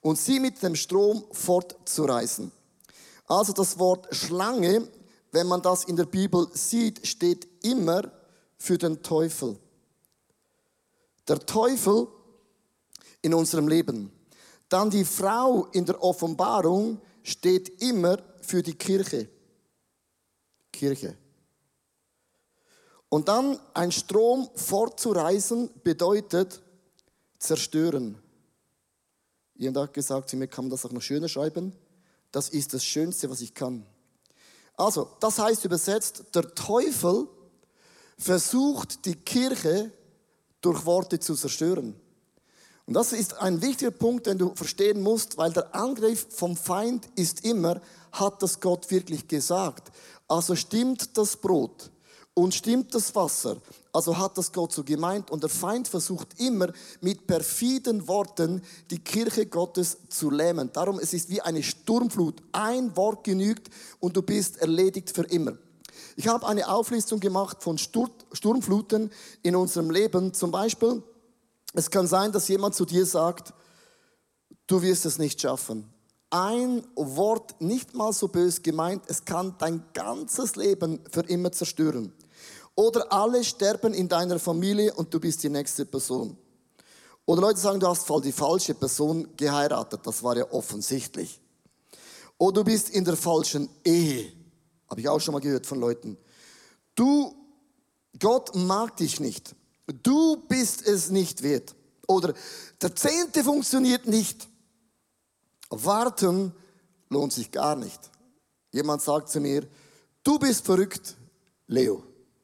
und 0.02 0.18
sie 0.18 0.40
mit 0.40 0.62
dem 0.62 0.76
Strom 0.76 1.24
fortzureißen. 1.32 2.52
Also 3.28 3.54
das 3.54 3.78
Wort 3.80 4.08
Schlange, 4.14 4.88
wenn 5.32 5.48
man 5.48 5.62
das 5.62 5.84
in 5.86 5.96
der 5.96 6.06
Bibel 6.06 6.48
sieht, 6.54 7.06
steht 7.06 7.48
immer 7.64 8.12
für 8.58 8.78
den 8.78 9.02
Teufel. 9.04 9.58
Der 11.30 11.40
Teufel 11.46 12.08
in 13.22 13.34
unserem 13.34 13.68
Leben. 13.68 14.12
Dann 14.68 14.90
die 14.90 15.06
Frau 15.06 15.68
in 15.72 15.86
der 15.86 16.04
Offenbarung 16.04 17.00
steht 17.24 17.82
immer 17.82 18.18
für 18.42 18.62
die 18.62 18.74
Kirche. 18.74 19.30
Kirche. 20.72 21.18
Und 23.10 23.28
dann 23.28 23.60
ein 23.74 23.92
Strom 23.92 24.50
fortzureisen 24.56 25.70
bedeutet 25.84 26.62
zerstören. 27.40 28.22
Jemand 29.56 29.78
hat 29.78 29.94
gesagt, 29.94 30.32
mir 30.34 30.48
kann 30.48 30.66
man 30.66 30.72
das 30.72 30.86
auch 30.86 30.92
noch 30.92 31.02
schöner 31.02 31.28
schreiben. 31.28 31.76
Das 32.32 32.50
ist 32.50 32.74
das 32.74 32.84
Schönste, 32.84 33.30
was 33.30 33.42
ich 33.42 33.54
kann. 33.54 33.86
Also, 34.78 35.10
das 35.20 35.40
heißt 35.40 35.66
übersetzt, 35.66 36.24
der 36.34 36.54
Teufel 36.54 37.28
versucht 38.18 39.06
die 39.06 39.16
Kirche 39.16 39.92
durch 40.62 40.86
Worte 40.86 41.20
zu 41.20 41.36
zerstören. 41.36 41.96
Und 42.86 42.96
das 42.96 43.14
ist 43.14 43.40
ein 43.40 43.62
wichtiger 43.62 43.92
Punkt, 43.92 44.26
den 44.26 44.40
du 44.40 44.56
verstehen 44.56 45.02
musst, 45.02 45.38
weil 45.38 45.54
der 45.54 45.76
Angriff 45.76 46.26
vom 46.32 46.58
Feind 46.58 47.08
ist 47.16 47.46
immer, 47.46 47.82
hat 48.12 48.42
das 48.42 48.60
Gott 48.60 48.90
wirklich 48.90 49.28
gesagt? 49.28 49.92
Also 50.28 50.56
stimmt 50.56 51.16
das 51.16 51.38
Brot 51.38 51.92
und 52.34 52.56
stimmt 52.56 52.96
das 52.96 53.14
Wasser? 53.14 53.58
Also 53.94 54.18
hat 54.18 54.38
das 54.38 54.52
Gott 54.52 54.72
so 54.72 54.84
gemeint 54.84 55.30
und 55.30 55.44
der 55.44 55.50
Feind 55.50 55.88
versucht 55.88 56.40
immer 56.40 56.72
mit 57.02 57.28
perfiden 57.28 58.08
Worten 58.08 58.64
die 58.90 59.00
Kirche 59.00 59.46
Gottes 59.46 59.98
zu 60.10 60.30
lähmen. 60.30 60.72
Darum 60.74 61.00
es 61.00 61.14
ist 61.14 61.30
wie 61.30 61.42
eine 61.42 61.62
Sturmflut. 61.62 62.42
Ein 62.52 62.96
Wort 62.96 63.24
genügt 63.24 63.70
und 64.00 64.16
du 64.16 64.22
bist 64.22 64.58
erledigt 64.58 65.10
für 65.12 65.24
immer. 65.24 65.58
Ich 66.20 66.28
habe 66.28 66.46
eine 66.46 66.68
Auflistung 66.68 67.22
gemacht 67.22 67.64
von 67.64 67.78
Sturmfluten 67.78 69.10
in 69.42 69.56
unserem 69.56 69.90
Leben. 69.90 70.34
Zum 70.34 70.52
Beispiel, 70.52 71.02
es 71.74 71.90
kann 71.90 72.08
sein, 72.08 72.34
dass 72.34 72.50
jemand 72.50 72.76
zu 72.76 72.84
dir 72.84 73.06
sagt, 73.06 73.54
du 74.68 74.82
wirst 74.82 75.06
es 75.06 75.18
nicht 75.18 75.40
schaffen. 75.40 75.90
Ein 76.30 76.86
Wort, 76.98 77.62
nicht 77.62 77.96
mal 77.96 78.12
so 78.12 78.28
bös 78.28 78.62
gemeint, 78.62 79.04
es 79.08 79.24
kann 79.24 79.56
dein 79.60 79.82
ganzes 79.94 80.58
Leben 80.58 81.00
für 81.10 81.22
immer 81.22 81.54
zerstören. 81.54 82.12
Oder 82.76 83.14
alle 83.14 83.42
sterben 83.46 83.94
in 83.94 84.10
deiner 84.10 84.40
Familie 84.40 84.94
und 84.96 85.14
du 85.14 85.22
bist 85.22 85.42
die 85.44 85.50
nächste 85.50 85.86
Person. 85.86 86.36
Oder 87.28 87.44
Leute 87.44 87.62
sagen, 87.62 87.80
du 87.80 87.88
hast 87.88 88.06
voll 88.06 88.24
die 88.24 88.34
falsche 88.34 88.74
Person 88.74 89.26
geheiratet, 89.38 90.02
das 90.04 90.22
war 90.22 90.36
ja 90.36 90.52
offensichtlich. 90.52 91.40
Oder 92.38 92.56
du 92.56 92.64
bist 92.66 92.90
in 92.90 93.06
der 93.06 93.16
falschen 93.16 93.70
Ehe. 93.86 94.34
Habe 94.90 95.02
ich 95.02 95.10
auch 95.10 95.20
schon 95.20 95.34
mal 95.34 95.40
gehört 95.40 95.66
von 95.66 95.80
Leuten. 95.80 96.18
Du, 96.96 97.36
Gott 98.18 98.56
mag 98.56 98.98
dich 98.98 99.20
nicht. 99.20 99.56
Du 100.04 100.38
bist 100.48 100.86
es 100.86 101.10
nicht 101.10 101.44
wert. 101.44 101.76
Oder 102.08 102.34
der 102.82 102.96
Zehnte 102.96 103.44
funktioniert 103.44 104.08
nicht. 104.08 104.48
Warten 105.70 106.54
lohnt 107.10 107.34
sich 107.34 107.52
gar 107.52 107.76
nicht. 107.76 108.10
Jemand 108.72 109.02
sagt 109.02 109.30
zu 109.30 109.40
mir, 109.40 109.68
du 110.24 110.40
bist 110.40 110.66
verrückt, 110.66 111.16
Leo. 111.68 112.04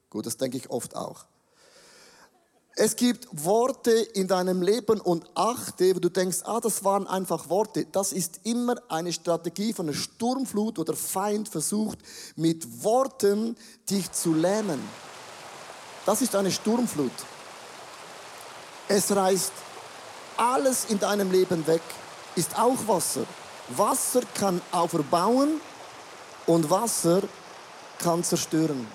Gut, 0.10 0.26
das 0.26 0.38
denke 0.38 0.58
ich 0.58 0.70
oft 0.70 0.96
auch. 0.96 1.26
Es 2.78 2.98
gibt 2.98 3.28
Worte 3.32 3.92
in 3.92 4.28
deinem 4.28 4.62
Leben 4.62 5.00
und 5.00 5.26
achte, 5.34 5.96
wo 5.96 6.00
du 6.00 6.10
denkst, 6.10 6.40
ah, 6.44 6.60
das 6.60 6.84
waren 6.84 7.08
einfach 7.08 7.50
Worte. 7.50 7.86
Das 7.90 8.12
ist 8.12 8.42
immer 8.44 8.76
eine 8.90 9.14
Strategie 9.14 9.72
von 9.72 9.88
einer 9.88 9.98
Sturmflut, 9.98 10.78
wo 10.78 10.84
der 10.84 10.96
Feind 10.96 11.48
versucht, 11.48 12.00
mit 12.36 12.84
Worten 12.84 13.56
dich 13.90 14.12
zu 14.12 14.34
lähmen. 14.34 14.82
Das 16.06 16.22
ist 16.22 16.36
eine 16.36 16.52
Sturmflut. 16.52 17.14
Es 18.90 19.16
reißt 19.16 19.54
alles 20.36 20.86
in 20.90 21.00
deinem 21.00 21.32
Leben 21.32 21.66
weg, 21.68 21.82
ist 22.36 22.60
auch 22.60 22.88
Wasser. 22.88 23.26
Wasser 23.70 24.22
kann 24.34 24.62
auferbauen 24.74 25.62
und 26.46 26.70
Wasser 26.70 27.22
kann 28.00 28.22
zerstören. 28.22 28.86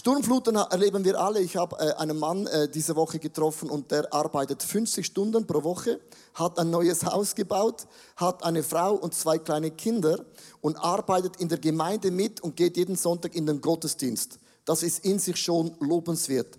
Sturmfluten 0.00 0.56
erleben 0.56 1.04
wir 1.04 1.20
alle. 1.20 1.40
Ich 1.40 1.58
habe 1.58 1.76
äh, 1.78 1.92
einen 1.96 2.18
Mann 2.18 2.46
äh, 2.46 2.70
diese 2.70 2.96
Woche 2.96 3.18
getroffen 3.18 3.68
und 3.68 3.90
der 3.90 4.10
arbeitet 4.14 4.62
50 4.62 5.04
Stunden 5.04 5.46
pro 5.46 5.62
Woche, 5.62 6.00
hat 6.32 6.58
ein 6.58 6.70
neues 6.70 7.04
Haus 7.04 7.34
gebaut, 7.34 7.86
hat 8.16 8.42
eine 8.42 8.62
Frau 8.62 8.94
und 8.94 9.14
zwei 9.14 9.36
kleine 9.36 9.72
Kinder 9.72 10.24
und 10.62 10.76
arbeitet 10.76 11.36
in 11.36 11.50
der 11.50 11.58
Gemeinde 11.58 12.10
mit 12.10 12.40
und 12.40 12.56
geht 12.56 12.78
jeden 12.78 12.96
Sonntag 12.96 13.34
in 13.34 13.44
den 13.44 13.60
Gottesdienst. 13.60 14.38
Das 14.64 14.82
ist 14.82 15.04
in 15.04 15.18
sich 15.18 15.36
schon 15.36 15.76
lobenswert. 15.80 16.58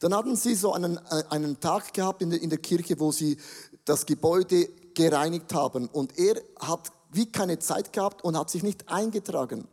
Dann 0.00 0.14
hatten 0.14 0.36
sie 0.36 0.54
so 0.54 0.74
einen, 0.74 0.98
äh, 0.98 1.22
einen 1.30 1.58
Tag 1.60 1.94
gehabt 1.94 2.20
in 2.20 2.28
der, 2.28 2.42
in 2.42 2.50
der 2.50 2.58
Kirche, 2.58 3.00
wo 3.00 3.10
sie 3.10 3.38
das 3.86 4.04
Gebäude 4.04 4.68
gereinigt 4.92 5.54
haben 5.54 5.88
und 5.88 6.18
er 6.18 6.42
hat 6.60 6.92
wie 7.10 7.32
keine 7.32 7.58
Zeit 7.58 7.90
gehabt 7.94 8.22
und 8.22 8.36
hat 8.38 8.50
sich 8.50 8.62
nicht 8.62 8.86
eingetragen. 8.90 9.66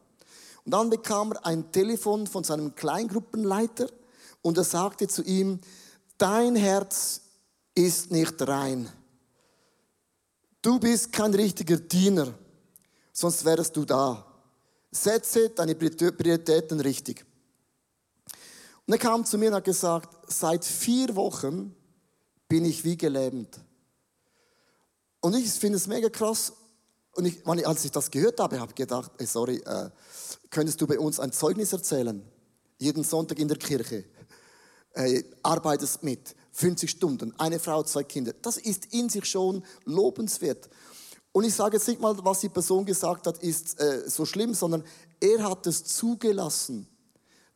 Und 0.69 0.73
dann 0.73 0.91
bekam 0.91 1.31
er 1.31 1.47
ein 1.47 1.71
Telefon 1.71 2.27
von 2.27 2.43
seinem 2.43 2.75
Kleingruppenleiter 2.75 3.89
und 4.43 4.55
er 4.55 4.63
sagte 4.63 5.07
zu 5.07 5.23
ihm, 5.23 5.59
dein 6.19 6.55
Herz 6.55 7.21
ist 7.73 8.11
nicht 8.11 8.39
rein. 8.47 8.87
Du 10.61 10.79
bist 10.79 11.11
kein 11.11 11.33
richtiger 11.33 11.77
Diener, 11.77 12.35
sonst 13.11 13.43
wärst 13.45 13.75
du 13.77 13.83
da. 13.83 14.23
Setze 14.91 15.49
deine 15.49 15.73
Prioritäten 15.73 16.79
richtig. 16.81 17.25
Und 18.85 18.93
er 18.93 18.99
kam 18.99 19.25
zu 19.25 19.39
mir 19.39 19.47
und 19.49 19.55
hat 19.55 19.63
gesagt, 19.63 20.31
seit 20.31 20.63
vier 20.63 21.15
Wochen 21.15 21.75
bin 22.47 22.63
ich 22.63 22.83
wie 22.83 22.95
gelähmt. 22.95 23.59
Und 25.19 25.35
ich 25.35 25.49
finde 25.49 25.77
es 25.77 25.87
mega 25.87 26.09
krass. 26.09 26.53
Und 27.19 27.25
ich, 27.25 27.67
als 27.67 27.83
ich 27.83 27.91
das 27.91 28.09
gehört 28.09 28.39
habe, 28.39 28.57
habe 28.61 28.71
ich 28.71 28.75
gedacht, 28.75 29.11
ey, 29.17 29.25
sorry, 29.25 29.57
äh, 29.57 29.89
könntest 30.49 30.79
du 30.79 30.87
bei 30.87 30.97
uns 30.97 31.19
ein 31.19 31.33
Zeugnis 31.33 31.73
erzählen? 31.73 32.23
Jeden 32.77 33.03
Sonntag 33.03 33.39
in 33.39 33.49
der 33.49 33.57
Kirche. 33.57 34.05
Äh, 34.93 35.23
arbeitest 35.43 36.01
mit. 36.01 36.33
50 36.53 36.89
Stunden, 36.89 37.33
eine 37.37 37.59
Frau, 37.59 37.83
zwei 37.83 38.03
Kinder. 38.03 38.31
Das 38.41 38.55
ist 38.55 38.93
in 38.93 39.09
sich 39.09 39.25
schon 39.25 39.63
lobenswert. 39.83 40.69
Und 41.33 41.43
ich 41.43 41.53
sage 41.53 41.75
jetzt 41.75 41.89
nicht 41.89 41.99
mal, 41.99 42.15
was 42.23 42.39
die 42.39 42.47
Person 42.47 42.85
gesagt 42.85 43.27
hat, 43.27 43.37
ist 43.39 43.77
äh, 43.81 44.09
so 44.09 44.25
schlimm, 44.25 44.53
sondern 44.53 44.85
er 45.19 45.43
hat 45.43 45.67
es 45.67 45.83
zugelassen, 45.83 46.87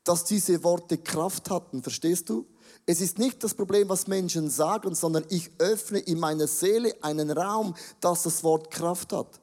dass 0.03 0.25
diese 0.25 0.61
Worte 0.65 0.97
Kraft 0.97 1.49
hatten. 1.49 1.81
Verstehst 1.81 2.29
du? 2.29 2.45
Es 2.85 2.99
ist 2.99 3.17
nicht 3.17 3.41
das 3.45 3.53
Problem, 3.53 3.87
was 3.87 4.07
Menschen 4.07 4.49
sagen, 4.49 4.93
sondern 4.93 5.23
ich 5.29 5.49
öffne 5.57 5.99
in 5.99 6.19
meiner 6.19 6.47
Seele 6.47 6.93
einen 7.01 7.31
Raum, 7.31 7.75
dass 8.01 8.23
das 8.23 8.43
Wort 8.43 8.69
Kraft 8.69 9.13
hat. 9.13 9.39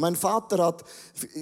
Mein 0.00 0.16
Vater 0.16 0.64
hat, 0.64 0.84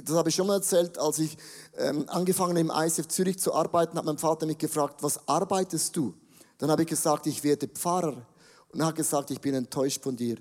das 0.04 0.16
habe 0.16 0.28
ich 0.28 0.34
schon 0.34 0.48
mal 0.48 0.56
erzählt, 0.56 0.98
als 0.98 1.18
ich 1.20 1.38
ähm, 1.76 2.04
angefangen 2.08 2.56
im 2.56 2.72
ICF 2.74 3.08
Zürich 3.08 3.38
zu 3.38 3.54
arbeiten, 3.54 3.96
hat 3.96 4.04
mein 4.04 4.18
Vater 4.18 4.46
mich 4.46 4.58
gefragt, 4.58 5.02
was 5.02 5.26
arbeitest 5.28 5.96
du? 5.96 6.14
Dann 6.58 6.70
habe 6.70 6.82
ich 6.82 6.88
gesagt, 6.88 7.26
ich 7.26 7.42
werde 7.44 7.68
Pfarrer. 7.68 8.26
Und 8.70 8.80
er 8.80 8.86
hat 8.86 8.96
gesagt, 8.96 9.30
ich 9.30 9.40
bin 9.40 9.54
enttäuscht 9.54 10.02
von 10.02 10.16
dir. 10.16 10.36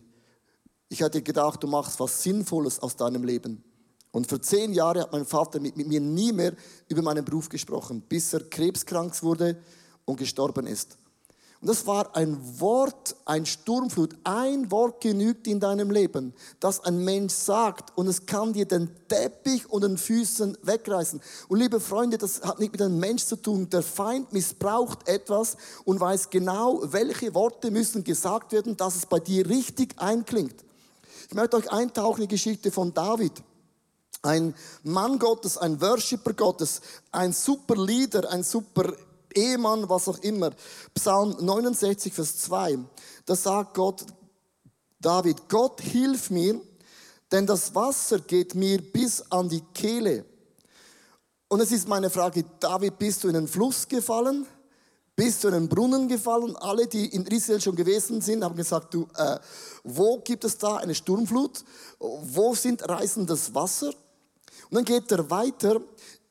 Ich 0.89 1.01
hatte 1.01 1.21
gedacht, 1.21 1.61
du 1.61 1.67
machst 1.67 1.99
was 1.99 2.23
Sinnvolles 2.23 2.79
aus 2.79 2.95
deinem 2.95 3.23
Leben. 3.23 3.63
Und 4.11 4.27
für 4.27 4.41
zehn 4.41 4.73
Jahre 4.73 5.01
hat 5.01 5.11
mein 5.11 5.25
Vater 5.25 5.59
mit, 5.59 5.77
mit 5.77 5.87
mir 5.87 6.01
nie 6.01 6.31
mehr 6.31 6.53
über 6.87 7.01
meinen 7.01 7.23
Beruf 7.23 7.49
gesprochen, 7.49 8.01
bis 8.01 8.33
er 8.33 8.49
krebskrank 8.49 9.21
wurde 9.21 9.61
und 10.05 10.17
gestorben 10.17 10.65
ist. 10.65 10.97
Und 11.59 11.69
das 11.69 11.87
war 11.87 12.15
ein 12.15 12.37
Wort, 12.59 13.15
ein 13.25 13.45
Sturmflut. 13.47 14.15
Ein 14.23 14.69
Wort 14.69 15.01
genügt 15.01 15.47
in 15.47 15.59
deinem 15.59 15.89
Leben, 15.89 16.33
das 16.59 16.83
ein 16.83 17.03
Mensch 17.03 17.33
sagt 17.33 17.97
und 17.97 18.07
es 18.07 18.27
kann 18.27 18.53
dir 18.53 18.67
den 18.67 18.91
Teppich 19.07 19.67
und 19.67 19.81
den 19.81 19.97
Füßen 19.97 20.55
wegreißen. 20.61 21.19
Und 21.47 21.59
liebe 21.59 21.79
Freunde, 21.79 22.19
das 22.19 22.43
hat 22.43 22.59
nicht 22.59 22.73
mit 22.73 22.81
einem 22.81 22.99
Mensch 22.99 23.25
zu 23.25 23.37
tun. 23.37 23.67
Der 23.71 23.81
Feind 23.81 24.31
missbraucht 24.33 25.07
etwas 25.07 25.57
und 25.83 25.99
weiß 25.99 26.29
genau, 26.29 26.81
welche 26.83 27.33
Worte 27.33 27.71
müssen 27.71 28.03
gesagt 28.03 28.51
werden, 28.51 28.77
dass 28.77 28.95
es 28.95 29.07
bei 29.07 29.19
dir 29.19 29.49
richtig 29.49 29.95
einklingt. 29.97 30.63
Ich 31.27 31.35
möchte 31.35 31.57
euch 31.57 31.71
eintauchen 31.71 32.21
in 32.21 32.27
die 32.27 32.35
Geschichte 32.35 32.71
von 32.71 32.93
David. 32.93 33.33
Ein 34.21 34.53
Mann 34.83 35.17
Gottes, 35.17 35.57
ein 35.57 35.81
Worshipper 35.81 36.33
Gottes, 36.33 36.81
ein 37.11 37.33
super 37.33 37.75
Leader, 37.75 38.29
ein 38.29 38.43
super 38.43 38.93
Ehemann, 39.37 39.87
was 39.87 40.07
auch 40.07 40.17
immer. 40.19 40.51
Psalm 40.93 41.35
69, 41.39 42.13
Vers 42.13 42.37
2. 42.39 42.79
Da 43.25 43.35
sagt 43.35 43.75
Gott, 43.75 44.05
David, 44.99 45.47
Gott 45.47 45.79
hilf 45.81 46.29
mir, 46.29 46.59
denn 47.31 47.45
das 47.45 47.73
Wasser 47.75 48.19
geht 48.19 48.55
mir 48.55 48.81
bis 48.81 49.21
an 49.31 49.47
die 49.47 49.61
Kehle. 49.73 50.25
Und 51.47 51.61
es 51.61 51.71
ist 51.71 51.87
meine 51.87 52.09
Frage, 52.09 52.43
David, 52.59 52.97
bist 52.97 53.23
du 53.23 53.29
in 53.29 53.35
einen 53.35 53.47
Fluss 53.47 53.87
gefallen? 53.87 54.45
Bist 55.15 55.43
du 55.43 55.47
in 55.47 55.53
einen 55.53 55.69
Brunnen 55.69 56.07
gefallen? 56.07 56.55
Alle, 56.57 56.87
die 56.87 57.07
in 57.07 57.25
Israel 57.25 57.61
schon 57.61 57.75
gewesen 57.75 58.21
sind, 58.21 58.43
haben 58.43 58.55
gesagt, 58.55 58.93
du, 58.93 59.07
äh, 59.15 59.39
wo 59.83 60.19
gibt 60.19 60.43
es 60.43 60.57
da 60.57 60.77
eine 60.77 60.93
Sturmflut? 60.93 61.63
Wo 61.99 62.53
sind 62.53 62.87
reißendes 62.87 63.53
Wasser? 63.55 63.93
Und 64.69 64.75
dann 64.75 64.85
geht 64.85 65.11
er 65.11 65.29
weiter 65.29 65.81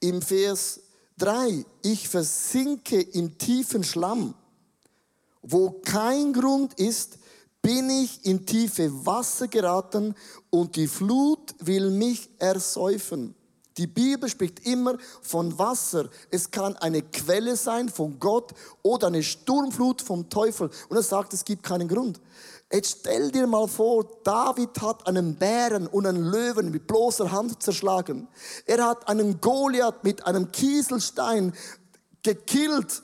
im 0.01 0.21
Vers 0.21 0.81
Drei, 1.19 1.65
ich 1.83 2.09
versinke 2.09 3.01
im 3.01 3.39
tiefen 3.39 3.85
Schlamm. 3.85 4.35
Wo 5.41 5.71
kein 5.71 6.33
Grund 6.33 6.75
ist, 6.75 7.19
bin 7.63 7.89
ich 7.89 8.27
in 8.27 8.45
tiefe 8.45 9.07
Wasser 9.07 9.49
geraten 9.49 10.15
und 10.51 10.77
die 10.77 10.89
Flut 10.89 11.55
will 11.61 11.91
mich 11.91 12.29
ersäufen. 12.39 13.36
Die 13.79 13.87
Bibel 13.87 14.29
spricht 14.29 14.67
immer 14.67 14.97
von 15.21 15.59
Wasser. 15.59 16.09
Es 16.31 16.51
kann 16.51 16.77
eine 16.77 17.03
Quelle 17.03 17.57
sein 17.57 17.89
von 17.91 18.19
Gott 18.19 18.55
oder 18.83 19.09
eine 19.09 19.23
Sturmflut 19.23 20.01
vom 20.01 20.31
Teufel. 20.31 20.71
Und 20.89 20.97
er 20.97 21.03
sagt, 21.03 21.35
es 21.35 21.45
gibt 21.45 21.63
keinen 21.63 21.89
Grund. 21.89 22.21
Jetzt 22.73 23.01
stell 23.01 23.31
dir 23.31 23.47
mal 23.47 23.69
vor, 23.69 24.05
David 24.25 24.81
hat 24.81 25.07
einen 25.07 25.37
Bären 25.37 25.87
und 25.87 26.07
einen 26.07 26.25
Löwen 26.25 26.71
mit 26.71 26.87
bloßer 26.87 27.31
Hand 27.31 27.63
zerschlagen. 27.63 28.29
Er 28.65 28.85
hat 28.85 29.09
einen 29.09 29.41
Goliath 29.41 30.03
mit 30.03 30.27
einem 30.27 30.51
Kieselstein 30.51 31.53
gekillt. 32.23 33.03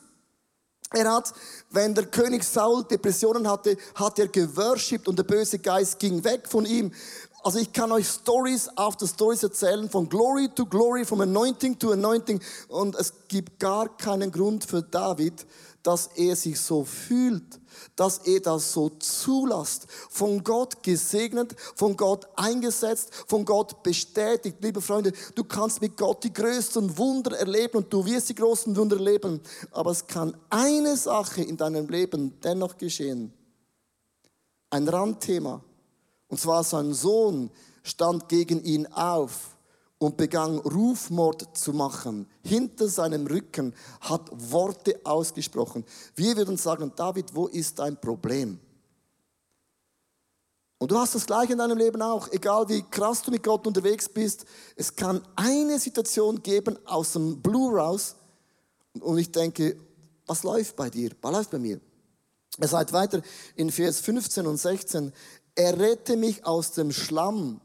Er 0.94 1.10
hat, 1.10 1.32
wenn 1.70 1.94
der 1.94 2.06
König 2.06 2.44
Saul 2.44 2.84
Depressionen 2.84 3.48
hatte, 3.48 3.76
hat 3.94 4.18
er 4.18 4.28
geworshipped 4.28 5.08
und 5.08 5.18
der 5.18 5.24
böse 5.24 5.58
Geist 5.58 5.98
ging 5.98 6.22
weg 6.24 6.48
von 6.48 6.66
ihm. 6.66 6.92
Also 7.42 7.58
ich 7.58 7.72
kann 7.72 7.90
euch 7.90 8.06
Stories 8.06 8.68
after 8.76 9.06
Stories 9.06 9.42
erzählen, 9.42 9.90
von 9.90 10.08
Glory 10.08 10.48
to 10.48 10.64
Glory, 10.64 11.04
from 11.04 11.20
Anointing 11.20 11.78
to 11.78 11.92
Anointing. 11.92 12.40
Und 12.68 12.94
es 12.94 13.12
gibt 13.28 13.58
gar 13.58 13.96
keinen 13.96 14.30
Grund 14.30 14.64
für 14.64 14.82
David, 14.82 15.46
dass 15.82 16.08
er 16.14 16.36
sich 16.36 16.60
so 16.60 16.84
fühlt 16.84 17.60
dass 17.96 18.18
er 18.18 18.40
das 18.40 18.72
so 18.72 18.90
zulasst. 18.90 19.86
Von 20.10 20.42
Gott 20.42 20.82
gesegnet, 20.82 21.54
von 21.74 21.96
Gott 21.96 22.26
eingesetzt, 22.36 23.10
von 23.26 23.44
Gott 23.44 23.82
bestätigt. 23.82 24.56
Liebe 24.60 24.80
Freunde, 24.80 25.12
du 25.34 25.44
kannst 25.44 25.80
mit 25.80 25.96
Gott 25.96 26.24
die 26.24 26.32
größten 26.32 26.96
Wunder 26.98 27.38
erleben 27.38 27.78
und 27.78 27.92
du 27.92 28.04
wirst 28.04 28.28
die 28.28 28.34
großen 28.34 28.74
Wunder 28.76 28.96
erleben. 28.96 29.40
Aber 29.70 29.90
es 29.90 30.06
kann 30.06 30.36
eine 30.50 30.96
Sache 30.96 31.42
in 31.42 31.56
deinem 31.56 31.88
Leben 31.88 32.38
dennoch 32.40 32.76
geschehen. 32.76 33.32
Ein 34.70 34.88
Randthema. 34.88 35.62
Und 36.32 36.38
zwar 36.38 36.64
sein 36.64 36.94
Sohn 36.94 37.50
stand 37.82 38.30
gegen 38.30 38.64
ihn 38.64 38.86
auf 38.86 39.54
und 39.98 40.16
begann 40.16 40.60
Rufmord 40.60 41.54
zu 41.54 41.74
machen. 41.74 42.26
Hinter 42.42 42.88
seinem 42.88 43.26
Rücken 43.26 43.74
hat 44.00 44.30
Worte 44.32 44.98
ausgesprochen. 45.04 45.84
Wir 46.14 46.34
würden 46.38 46.56
sagen, 46.56 46.90
David, 46.96 47.34
wo 47.34 47.48
ist 47.48 47.78
dein 47.78 48.00
Problem? 48.00 48.58
Und 50.78 50.90
du 50.90 50.98
hast 50.98 51.14
das 51.14 51.26
gleiche 51.26 51.52
in 51.52 51.58
deinem 51.58 51.76
Leben 51.76 52.00
auch. 52.00 52.32
Egal 52.32 52.66
wie 52.70 52.80
krass 52.80 53.20
du 53.20 53.30
mit 53.30 53.42
Gott 53.42 53.66
unterwegs 53.66 54.08
bist, 54.08 54.46
es 54.74 54.96
kann 54.96 55.20
eine 55.36 55.78
Situation 55.78 56.42
geben 56.42 56.78
aus 56.86 57.12
dem 57.12 57.42
Blue 57.42 57.76
raus. 57.76 58.16
Und 58.98 59.18
ich 59.18 59.30
denke, 59.30 59.76
was 60.26 60.44
läuft 60.44 60.76
bei 60.76 60.88
dir? 60.88 61.10
Was 61.20 61.32
läuft 61.32 61.50
bei 61.50 61.58
mir? 61.58 61.78
Er 62.58 62.68
sagt 62.68 62.92
weiter 62.92 63.22
in 63.56 63.70
Vers 63.70 64.00
15 64.00 64.46
und 64.46 64.58
16, 64.58 65.12
er 65.54 65.78
rette 65.78 66.16
mich 66.16 66.44
aus 66.46 66.72
dem 66.72 66.92
Schlamm 66.92 67.60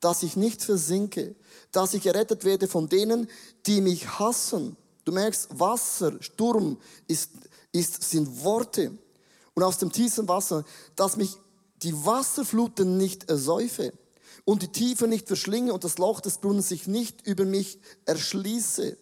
dass 0.00 0.22
ich 0.22 0.34
nicht 0.36 0.64
versinke, 0.64 1.34
dass 1.72 1.94
ich 1.94 2.02
gerettet 2.02 2.44
werde 2.44 2.66
von 2.66 2.88
denen, 2.88 3.28
die 3.66 3.80
mich 3.80 4.18
hassen. 4.18 4.76
Du 5.04 5.12
merkst, 5.12 5.48
Wasser, 5.58 6.14
Sturm 6.20 6.78
ist, 7.06 7.30
ist, 7.72 8.02
sind 8.02 8.42
Worte. 8.42 8.92
Und 9.54 9.62
aus 9.62 9.78
dem 9.78 9.92
tiefen 9.92 10.26
Wasser, 10.26 10.64
dass 10.96 11.16
mich 11.16 11.36
die 11.82 11.94
Wasserfluten 12.04 12.96
nicht 12.96 13.28
ersäufe 13.28 13.92
und 14.44 14.62
die 14.62 14.72
Tiefe 14.72 15.06
nicht 15.06 15.28
verschlinge 15.28 15.72
und 15.72 15.84
das 15.84 15.98
Loch 15.98 16.20
des 16.20 16.38
Brunnens 16.38 16.68
sich 16.68 16.86
nicht 16.86 17.26
über 17.26 17.44
mich 17.44 17.78
erschließe. 18.06 18.96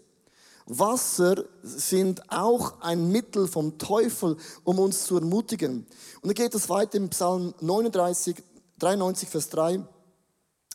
Wasser 0.69 1.45
sind 1.63 2.31
auch 2.31 2.83
ein 2.83 3.11
Mittel 3.11 3.49
vom 3.49 3.79
Teufel, 3.79 4.37
um 4.65 4.79
uns 4.79 5.05
zu 5.05 5.17
ermutigen. 5.17 5.87
Und 6.21 6.27
dann 6.27 6.35
geht 6.35 6.55
es 6.55 6.69
weiter 6.69 6.99
im 6.99 7.09
Psalm 7.09 7.55
39, 7.61 8.37
93, 8.79 9.29
Vers 9.31 9.49
3. 9.49 9.83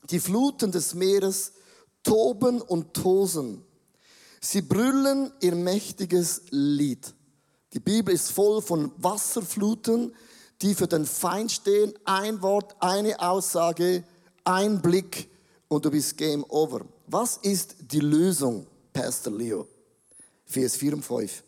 Die 0.10 0.20
Fluten 0.20 0.72
des 0.72 0.96
Meeres 0.96 1.54
toben 2.02 2.60
und 2.60 2.96
tosen. 2.96 3.64
Sie 4.42 4.64
brüllen 4.64 5.32
ihr 5.42 5.56
mächtiges 5.56 6.42
Lied. 6.50 7.14
Die 7.74 7.80
Bibel 7.80 8.14
ist 8.14 8.32
voll 8.32 8.64
von 8.64 8.92
Wasserfluten, 8.98 10.14
die 10.64 10.74
für 10.74 10.88
den 10.88 11.06
Feind 11.06 11.52
stehen. 11.52 11.94
Ein 12.04 12.42
Wort, 12.42 12.76
eine 12.80 13.20
Aussage, 13.20 14.04
ein 14.44 14.82
Blick 14.82 15.30
und 15.68 15.86
du 15.86 15.92
bist 15.92 16.18
Game 16.18 16.44
Over. 16.50 16.82
Was 17.06 17.38
ist 17.38 17.76
die 17.92 18.00
Lösung, 18.00 18.66
Pastor 18.92 19.34
Leo? 19.34 19.68
Vers 20.54 20.76
4 20.78 20.94
und 20.94 21.04
5. 21.04 21.44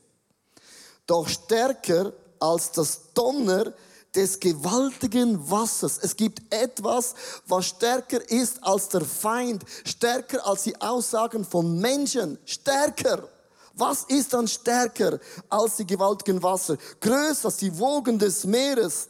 Doch 1.06 1.28
stärker 1.28 2.12
als 2.40 2.72
das 2.72 3.14
Donner 3.14 3.74
des 4.16 4.40
gewaltigen 4.40 5.50
Wassers. 5.50 6.00
Es 6.02 6.16
gibt 6.16 6.42
etwas, 6.54 7.14
was 7.48 7.68
stärker 7.68 8.28
ist 8.30 8.64
als 8.64 8.90
der 8.90 9.02
Feind, 9.02 9.64
stärker 9.84 10.46
als 10.46 10.64
die 10.64 10.80
Aussagen 10.82 11.46
von 11.46 11.80
Menschen, 11.80 12.38
stärker. 12.46 13.28
Was 13.74 14.04
ist 14.04 14.34
dann 14.34 14.48
stärker 14.48 15.20
als 15.50 15.76
die 15.76 15.86
gewaltigen 15.86 16.42
Wasser? 16.42 16.78
Größer 17.02 17.46
als 17.46 17.58
die 17.58 17.78
Wogen 17.78 18.18
des 18.18 18.46
Meeres 18.46 19.10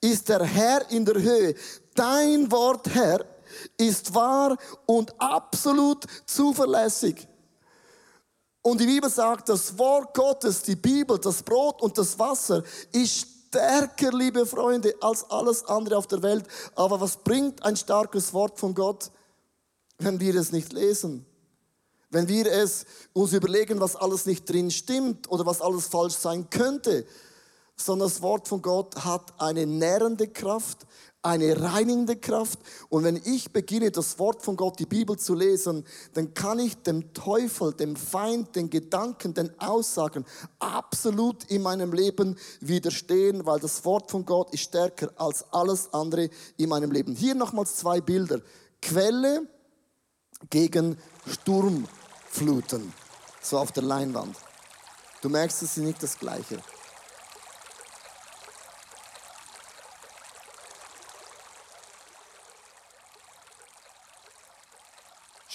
ist 0.00 0.28
der 0.28 0.44
Herr 0.44 0.88
in 0.90 1.04
der 1.04 1.20
Höhe. 1.20 1.54
Dein 1.94 2.50
Wort, 2.50 2.88
Herr, 2.94 3.24
ist 3.76 4.14
wahr 4.14 4.56
und 4.86 5.20
absolut 5.20 6.04
zuverlässig. 6.26 7.26
Und 8.62 8.80
die 8.80 8.86
Bibel 8.86 9.10
sagt, 9.10 9.48
das 9.48 9.76
Wort 9.76 10.14
Gottes, 10.14 10.62
die 10.62 10.76
Bibel, 10.76 11.18
das 11.18 11.42
Brot 11.42 11.82
und 11.82 11.98
das 11.98 12.16
Wasser 12.18 12.62
ist 12.92 13.26
stärker, 13.48 14.12
liebe 14.12 14.46
Freunde, 14.46 14.94
als 15.00 15.28
alles 15.30 15.64
andere 15.66 15.98
auf 15.98 16.06
der 16.06 16.22
Welt. 16.22 16.46
Aber 16.76 17.00
was 17.00 17.16
bringt 17.16 17.62
ein 17.64 17.76
starkes 17.76 18.32
Wort 18.32 18.58
von 18.58 18.74
Gott, 18.74 19.10
wenn 19.98 20.20
wir 20.20 20.36
es 20.36 20.52
nicht 20.52 20.72
lesen? 20.72 21.26
Wenn 22.10 22.28
wir 22.28 22.46
es 22.46 22.86
uns 23.12 23.32
überlegen, 23.32 23.80
was 23.80 23.96
alles 23.96 24.26
nicht 24.26 24.48
drin 24.48 24.70
stimmt 24.70 25.30
oder 25.30 25.44
was 25.44 25.60
alles 25.60 25.86
falsch 25.86 26.14
sein 26.14 26.48
könnte, 26.48 27.04
sondern 27.84 28.08
das 28.08 28.22
Wort 28.22 28.48
von 28.48 28.62
Gott 28.62 29.04
hat 29.04 29.32
eine 29.38 29.66
nährende 29.66 30.28
Kraft, 30.28 30.86
eine 31.22 31.60
reinigende 31.60 32.16
Kraft. 32.16 32.58
Und 32.88 33.04
wenn 33.04 33.16
ich 33.24 33.52
beginne, 33.52 33.90
das 33.90 34.18
Wort 34.18 34.42
von 34.42 34.56
Gott, 34.56 34.78
die 34.78 34.86
Bibel 34.86 35.16
zu 35.18 35.34
lesen, 35.34 35.84
dann 36.14 36.34
kann 36.34 36.58
ich 36.58 36.76
dem 36.82 37.12
Teufel, 37.14 37.72
dem 37.72 37.94
Feind, 37.94 38.56
den 38.56 38.70
Gedanken, 38.70 39.34
den 39.34 39.58
Aussagen 39.60 40.24
absolut 40.58 41.44
in 41.44 41.62
meinem 41.62 41.92
Leben 41.92 42.36
widerstehen, 42.60 43.46
weil 43.46 43.60
das 43.60 43.84
Wort 43.84 44.10
von 44.10 44.24
Gott 44.24 44.52
ist 44.52 44.62
stärker 44.62 45.10
als 45.16 45.44
alles 45.52 45.92
andere 45.92 46.28
in 46.56 46.68
meinem 46.68 46.90
Leben. 46.90 47.14
Hier 47.14 47.34
nochmals 47.34 47.76
zwei 47.76 48.00
Bilder. 48.00 48.40
Quelle 48.80 49.46
gegen 50.50 50.98
Sturm. 51.26 51.86
Fluten. 52.32 52.94
So 53.42 53.58
auf 53.58 53.72
der 53.72 53.82
Leinwand. 53.82 54.34
Du 55.20 55.28
merkst, 55.28 55.62
es 55.62 55.76
ist 55.76 55.84
nicht 55.84 56.02
das 56.02 56.18
Gleiche. 56.18 56.58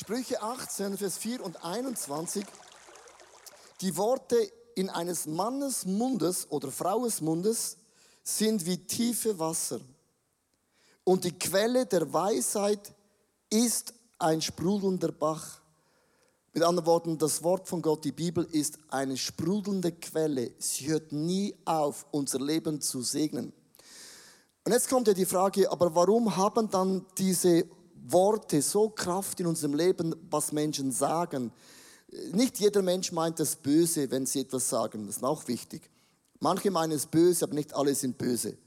Sprüche 0.07 0.41
18, 0.41 0.97
Vers 0.97 1.17
4 1.17 1.43
und 1.43 1.61
21. 1.65 2.45
Die 3.81 3.97
Worte 3.97 4.37
in 4.73 4.89
eines 4.89 5.25
Mannes 5.25 5.85
Mundes 5.85 6.49
oder 6.49 6.71
Fraues 6.71 7.19
Mundes 7.19 7.75
sind 8.23 8.65
wie 8.65 8.77
tiefe 8.77 9.37
Wasser. 9.37 9.81
Und 11.03 11.25
die 11.25 11.37
Quelle 11.37 11.85
der 11.85 12.13
Weisheit 12.13 12.93
ist 13.49 13.93
ein 14.17 14.41
sprudelnder 14.41 15.11
Bach. 15.11 15.59
Mit 16.53 16.63
anderen 16.63 16.87
Worten, 16.87 17.17
das 17.17 17.43
Wort 17.43 17.67
von 17.67 17.81
Gott, 17.81 18.05
die 18.05 18.13
Bibel, 18.13 18.45
ist 18.45 18.79
eine 18.87 19.17
sprudelnde 19.17 19.91
Quelle. 19.91 20.53
Sie 20.57 20.87
hört 20.87 21.11
nie 21.11 21.53
auf, 21.65 22.05
unser 22.11 22.39
Leben 22.39 22.79
zu 22.79 23.01
segnen. 23.01 23.51
Und 24.63 24.71
jetzt 24.71 24.87
kommt 24.87 25.09
ja 25.09 25.13
die 25.13 25.25
Frage, 25.25 25.69
aber 25.69 25.93
warum 25.93 26.37
haben 26.37 26.69
dann 26.69 27.05
diese 27.17 27.65
Worte 28.11 28.61
so 28.61 28.89
Kraft 28.89 29.39
in 29.39 29.47
unserem 29.47 29.73
Leben, 29.73 30.15
was 30.29 30.51
Menschen 30.51 30.91
sagen? 30.91 31.51
Nicht 32.31 32.59
jeder 32.59 32.81
Mensch 32.81 33.11
meint 33.11 33.39
das 33.39 33.55
Böse, 33.55 34.09
wenn 34.11 34.25
sie 34.25 34.41
etwas 34.41 34.69
sagen. 34.69 35.05
Das 35.07 35.17
ist 35.17 35.23
auch 35.23 35.47
wichtig. 35.47 35.89
Manche 36.39 36.71
meinen 36.71 36.91
es 36.93 37.05
böse, 37.05 37.45
aber 37.45 37.55
nicht 37.55 37.73
alle 37.73 37.93
sind 37.95 38.17
böse. 38.17 38.57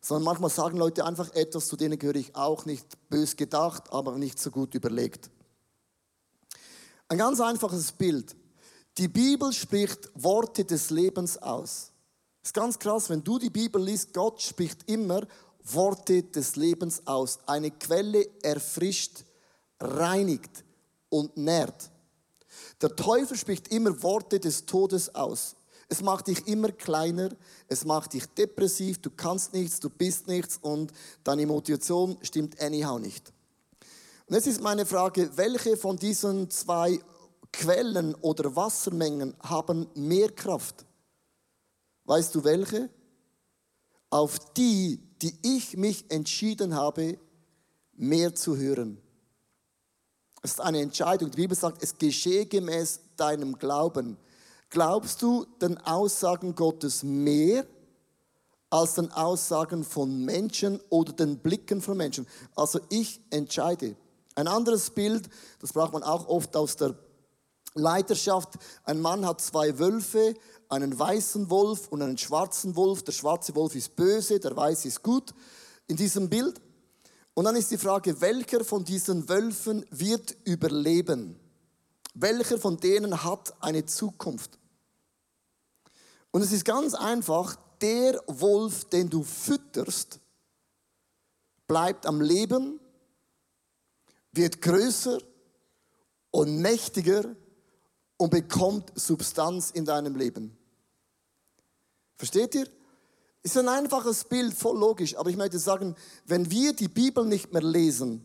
Sondern 0.00 0.24
manchmal 0.24 0.50
sagen 0.50 0.76
Leute 0.76 1.04
einfach 1.04 1.32
etwas, 1.34 1.68
zu 1.68 1.76
denen 1.76 1.98
gehöre 1.98 2.16
ich 2.16 2.34
auch 2.34 2.66
nicht 2.66 2.86
bös 3.08 3.36
gedacht, 3.36 3.92
aber 3.92 4.18
nicht 4.18 4.38
so 4.38 4.50
gut 4.50 4.74
überlegt. 4.74 5.30
Ein 7.08 7.18
ganz 7.18 7.40
einfaches 7.40 7.92
Bild. 7.92 8.34
Die 8.98 9.08
Bibel 9.08 9.52
spricht 9.52 10.10
Worte 10.14 10.64
des 10.64 10.90
Lebens 10.90 11.38
aus. 11.38 11.92
Das 12.42 12.48
ist 12.48 12.54
ganz 12.54 12.78
krass, 12.78 13.08
wenn 13.08 13.22
du 13.22 13.38
die 13.38 13.50
Bibel 13.50 13.82
liest, 13.82 14.12
Gott 14.12 14.42
spricht 14.42 14.90
immer 14.90 15.22
Worte 15.64 16.22
des 16.22 16.56
Lebens 16.56 17.06
aus. 17.06 17.38
Eine 17.46 17.70
Quelle 17.70 18.26
erfrischt, 18.42 19.24
reinigt 19.80 20.64
und 21.08 21.36
nährt. 21.36 21.90
Der 22.80 22.94
Teufel 22.94 23.36
spricht 23.36 23.68
immer 23.68 24.02
Worte 24.02 24.40
des 24.40 24.66
Todes 24.66 25.14
aus. 25.14 25.56
Es 25.88 26.00
macht 26.00 26.28
dich 26.28 26.46
immer 26.46 26.72
kleiner, 26.72 27.30
es 27.68 27.84
macht 27.84 28.14
dich 28.14 28.26
depressiv, 28.26 28.98
du 29.02 29.10
kannst 29.10 29.52
nichts, 29.52 29.78
du 29.78 29.90
bist 29.90 30.26
nichts 30.26 30.58
und 30.62 30.90
deine 31.22 31.46
Motivation 31.46 32.16
stimmt 32.22 32.60
anyhow 32.60 32.98
nicht. 32.98 33.32
Und 34.26 34.36
jetzt 34.36 34.46
ist 34.46 34.62
meine 34.62 34.86
Frage, 34.86 35.30
welche 35.36 35.76
von 35.76 35.98
diesen 35.98 36.48
zwei 36.48 36.98
Quellen 37.52 38.14
oder 38.16 38.56
Wassermengen 38.56 39.36
haben 39.42 39.86
mehr 39.94 40.30
Kraft? 40.32 40.86
Weißt 42.04 42.34
du 42.34 42.42
welche? 42.42 42.88
Auf 44.08 44.38
die, 44.54 44.98
die 45.22 45.38
ich 45.42 45.76
mich 45.76 46.10
entschieden 46.10 46.74
habe, 46.74 47.18
mehr 47.94 48.34
zu 48.34 48.56
hören. 48.56 49.00
Es 50.42 50.52
ist 50.52 50.60
eine 50.60 50.80
Entscheidung. 50.80 51.30
Die 51.30 51.36
Bibel 51.36 51.56
sagt, 51.56 51.82
es 51.82 51.96
geschehe 51.96 52.46
gemäß 52.46 53.00
deinem 53.16 53.56
Glauben. 53.56 54.16
Glaubst 54.70 55.22
du 55.22 55.46
den 55.60 55.78
Aussagen 55.78 56.54
Gottes 56.54 57.04
mehr 57.04 57.64
als 58.70 58.94
den 58.94 59.12
Aussagen 59.12 59.84
von 59.84 60.24
Menschen 60.24 60.80
oder 60.88 61.12
den 61.12 61.38
Blicken 61.38 61.80
von 61.80 61.96
Menschen? 61.96 62.26
Also 62.56 62.80
ich 62.88 63.20
entscheide. 63.30 63.94
Ein 64.34 64.48
anderes 64.48 64.90
Bild, 64.90 65.28
das 65.60 65.72
braucht 65.72 65.92
man 65.92 66.02
auch 66.02 66.26
oft 66.26 66.56
aus 66.56 66.74
der 66.76 66.96
Leiterschaft. 67.74 68.54
Ein 68.84 69.00
Mann 69.00 69.26
hat 69.26 69.40
zwei 69.40 69.78
Wölfe, 69.78 70.34
einen 70.72 70.98
weißen 70.98 71.50
Wolf 71.50 71.88
und 71.88 72.02
einen 72.02 72.16
schwarzen 72.16 72.74
Wolf. 72.76 73.02
Der 73.02 73.12
schwarze 73.12 73.54
Wolf 73.54 73.74
ist 73.74 73.94
böse, 73.94 74.40
der 74.40 74.56
weiße 74.56 74.88
ist 74.88 75.02
gut 75.02 75.34
in 75.86 75.96
diesem 75.96 76.30
Bild. 76.30 76.60
Und 77.34 77.44
dann 77.44 77.56
ist 77.56 77.70
die 77.70 77.78
Frage, 77.78 78.20
welcher 78.20 78.64
von 78.64 78.84
diesen 78.84 79.28
Wölfen 79.28 79.84
wird 79.90 80.34
überleben? 80.44 81.38
Welcher 82.14 82.58
von 82.58 82.78
denen 82.78 83.22
hat 83.22 83.54
eine 83.62 83.84
Zukunft? 83.84 84.58
Und 86.30 86.42
es 86.42 86.52
ist 86.52 86.64
ganz 86.64 86.94
einfach, 86.94 87.56
der 87.80 88.22
Wolf, 88.26 88.84
den 88.86 89.10
du 89.10 89.22
fütterst, 89.22 90.20
bleibt 91.66 92.06
am 92.06 92.20
Leben 92.20 92.80
wird 94.32 94.62
größer 94.62 95.18
und 96.30 96.58
mächtiger 96.58 97.36
und 98.16 98.30
bekommt 98.30 98.92
Substanz 98.94 99.70
in 99.70 99.84
deinem 99.84 100.16
Leben. 100.16 100.56
Versteht 102.22 102.54
ihr? 102.54 102.68
Ist 103.42 103.58
ein 103.58 103.68
einfaches 103.68 104.22
Bild, 104.22 104.54
voll 104.54 104.78
logisch, 104.78 105.16
aber 105.16 105.28
ich 105.28 105.36
möchte 105.36 105.58
sagen, 105.58 105.96
wenn 106.24 106.48
wir 106.52 106.72
die 106.72 106.86
Bibel 106.86 107.24
nicht 107.24 107.52
mehr 107.52 107.64
lesen, 107.64 108.24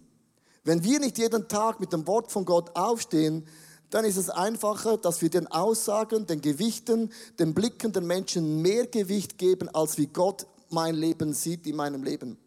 wenn 0.63 0.83
wir 0.83 0.99
nicht 0.99 1.17
jeden 1.17 1.47
Tag 1.47 1.79
mit 1.79 1.91
dem 1.93 2.05
Wort 2.05 2.31
von 2.31 2.45
Gott 2.45 2.75
aufstehen, 2.75 3.47
dann 3.89 4.05
ist 4.05 4.17
es 4.17 4.29
einfacher, 4.29 4.97
dass 4.97 5.23
wir 5.23 5.31
den 5.31 5.47
Aussagen, 5.47 6.27
den 6.27 6.41
Gewichten, 6.41 7.11
den 7.39 7.55
Blicken 7.55 7.91
der 7.91 8.03
Menschen 8.03 8.61
mehr 8.61 8.85
Gewicht 8.85 9.39
geben, 9.39 9.67
als 9.69 9.97
wie 9.97 10.05
Gott 10.05 10.45
mein 10.69 10.93
Leben 10.93 11.33
sieht 11.33 11.65
in 11.65 11.75
meinem 11.75 12.03
Leben. 12.03 12.37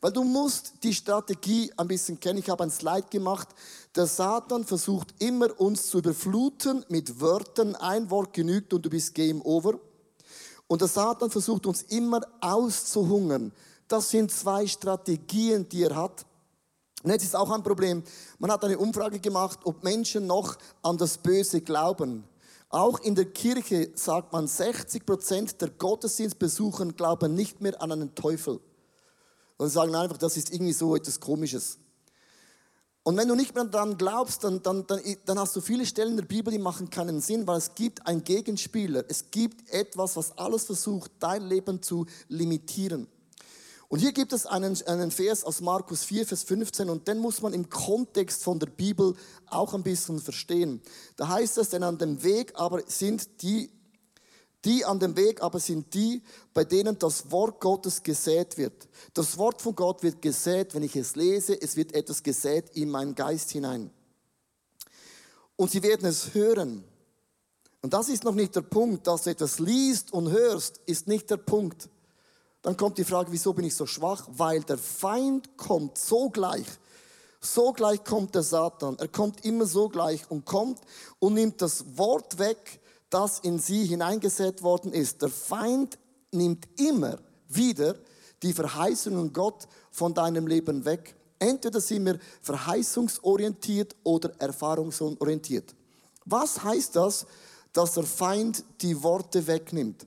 Weil 0.00 0.10
du 0.10 0.24
musst 0.24 0.82
die 0.82 0.92
Strategie 0.92 1.70
ein 1.76 1.86
bisschen 1.86 2.18
kennen. 2.18 2.40
Ich 2.40 2.50
habe 2.50 2.64
ein 2.64 2.70
Slide 2.72 3.06
gemacht. 3.10 3.46
Der 3.94 4.08
Satan 4.08 4.64
versucht 4.64 5.14
immer 5.20 5.60
uns 5.60 5.86
zu 5.86 5.98
überfluten 5.98 6.84
mit 6.88 7.20
Wörtern. 7.20 7.76
Ein 7.76 8.10
Wort 8.10 8.32
genügt 8.32 8.74
und 8.74 8.84
du 8.84 8.90
bist 8.90 9.14
Game 9.14 9.40
Over. 9.42 9.78
Und 10.70 10.82
der 10.82 10.86
Satan 10.86 11.28
versucht 11.28 11.66
uns 11.66 11.82
immer 11.82 12.20
auszuhungern. 12.40 13.50
Das 13.88 14.08
sind 14.08 14.30
zwei 14.30 14.68
Strategien, 14.68 15.68
die 15.68 15.82
er 15.82 15.96
hat. 15.96 16.24
Und 17.02 17.10
jetzt 17.10 17.24
ist 17.24 17.34
auch 17.34 17.50
ein 17.50 17.64
Problem. 17.64 18.04
Man 18.38 18.52
hat 18.52 18.64
eine 18.64 18.78
Umfrage 18.78 19.18
gemacht, 19.18 19.58
ob 19.64 19.82
Menschen 19.82 20.28
noch 20.28 20.56
an 20.80 20.96
das 20.96 21.18
Böse 21.18 21.60
glauben. 21.60 22.22
Auch 22.68 23.00
in 23.00 23.16
der 23.16 23.24
Kirche 23.24 23.90
sagt 23.96 24.32
man, 24.32 24.46
60 24.46 25.04
Prozent 25.04 25.60
der 25.60 25.70
Gottesdienstbesucher 25.70 26.86
glauben 26.92 27.34
nicht 27.34 27.60
mehr 27.60 27.82
an 27.82 27.90
einen 27.90 28.14
Teufel. 28.14 28.60
Und 29.56 29.70
sagen 29.70 29.92
einfach, 29.96 30.18
das 30.18 30.36
ist 30.36 30.52
irgendwie 30.52 30.72
so 30.72 30.94
etwas 30.94 31.18
Komisches. 31.18 31.78
Und 33.02 33.16
wenn 33.16 33.28
du 33.28 33.34
nicht 33.34 33.54
mehr 33.54 33.64
daran 33.64 33.96
glaubst, 33.96 34.44
dann, 34.44 34.62
dann, 34.62 34.86
dann, 34.86 35.00
dann 35.24 35.38
hast 35.38 35.56
du 35.56 35.60
viele 35.60 35.86
Stellen 35.86 36.10
in 36.10 36.16
der 36.18 36.24
Bibel, 36.24 36.52
die 36.52 36.58
machen 36.58 36.90
keinen 36.90 37.20
Sinn, 37.20 37.46
weil 37.46 37.56
es 37.56 37.74
gibt 37.74 38.06
einen 38.06 38.24
Gegenspieler. 38.24 39.04
Es 39.08 39.30
gibt 39.30 39.70
etwas, 39.70 40.16
was 40.16 40.36
alles 40.36 40.64
versucht, 40.64 41.10
dein 41.18 41.42
Leben 41.42 41.82
zu 41.82 42.06
limitieren. 42.28 43.08
Und 43.88 43.98
hier 43.98 44.12
gibt 44.12 44.32
es 44.32 44.46
einen, 44.46 44.80
einen 44.86 45.10
Vers 45.10 45.42
aus 45.42 45.60
Markus 45.60 46.04
4, 46.04 46.24
Vers 46.24 46.44
15 46.44 46.88
und 46.88 47.08
den 47.08 47.18
muss 47.18 47.42
man 47.42 47.52
im 47.52 47.68
Kontext 47.68 48.44
von 48.44 48.60
der 48.60 48.68
Bibel 48.68 49.16
auch 49.46 49.74
ein 49.74 49.82
bisschen 49.82 50.20
verstehen. 50.20 50.80
Da 51.16 51.26
heißt 51.26 51.58
es, 51.58 51.70
denn 51.70 51.82
an 51.82 51.98
dem 51.98 52.22
Weg 52.22 52.52
aber 52.54 52.82
sind 52.86 53.42
die, 53.42 53.68
die 54.64 54.84
an 54.84 54.98
dem 54.98 55.16
Weg 55.16 55.42
aber 55.42 55.58
sind 55.58 55.94
die, 55.94 56.22
bei 56.52 56.64
denen 56.64 56.98
das 56.98 57.30
Wort 57.30 57.60
Gottes 57.60 58.02
gesät 58.02 58.58
wird. 58.58 58.88
Das 59.14 59.38
Wort 59.38 59.62
von 59.62 59.74
Gott 59.74 60.02
wird 60.02 60.20
gesät, 60.20 60.74
wenn 60.74 60.82
ich 60.82 60.96
es 60.96 61.16
lese, 61.16 61.60
es 61.60 61.76
wird 61.76 61.94
etwas 61.94 62.22
gesät 62.22 62.70
in 62.74 62.90
meinen 62.90 63.14
Geist 63.14 63.50
hinein. 63.50 63.90
Und 65.56 65.70
sie 65.70 65.82
werden 65.82 66.06
es 66.06 66.34
hören. 66.34 66.84
Und 67.82 67.94
das 67.94 68.08
ist 68.08 68.24
noch 68.24 68.34
nicht 68.34 68.54
der 68.54 68.62
Punkt, 68.62 69.06
dass 69.06 69.22
du 69.22 69.30
etwas 69.30 69.58
liest 69.58 70.12
und 70.12 70.30
hörst, 70.30 70.80
ist 70.86 71.08
nicht 71.08 71.30
der 71.30 71.38
Punkt. 71.38 71.88
Dann 72.62 72.76
kommt 72.76 72.98
die 72.98 73.04
Frage, 73.04 73.32
wieso 73.32 73.54
bin 73.54 73.64
ich 73.64 73.74
so 73.74 73.86
schwach? 73.86 74.26
Weil 74.28 74.62
der 74.62 74.76
Feind 74.76 75.56
kommt 75.56 75.96
so 75.96 76.28
gleich. 76.28 76.66
So 77.40 77.72
gleich 77.72 78.04
kommt 78.04 78.34
der 78.34 78.42
Satan. 78.42 78.98
Er 78.98 79.08
kommt 79.08 79.46
immer 79.46 79.64
so 79.64 79.88
gleich 79.88 80.30
und 80.30 80.44
kommt 80.44 80.78
und 81.18 81.34
nimmt 81.34 81.62
das 81.62 81.96
Wort 81.96 82.38
weg, 82.38 82.79
das 83.10 83.40
in 83.40 83.58
sie 83.58 83.84
hineingesetzt 83.84 84.62
worden 84.62 84.92
ist. 84.92 85.20
Der 85.20 85.28
Feind 85.28 85.98
nimmt 86.32 86.68
immer 86.80 87.18
wieder 87.48 87.96
die 88.42 88.52
Verheißungen 88.52 89.32
Gott 89.32 89.66
von 89.90 90.14
deinem 90.14 90.46
Leben 90.46 90.84
weg. 90.84 91.14
Entweder 91.38 91.80
sind 91.80 92.06
wir 92.06 92.18
verheißungsorientiert 92.40 93.96
oder 94.04 94.32
erfahrungsorientiert. 94.38 95.74
Was 96.24 96.62
heißt 96.62 96.96
das, 96.96 97.26
dass 97.72 97.94
der 97.94 98.04
Feind 98.04 98.64
die 98.80 99.02
Worte 99.02 99.46
wegnimmt? 99.46 100.06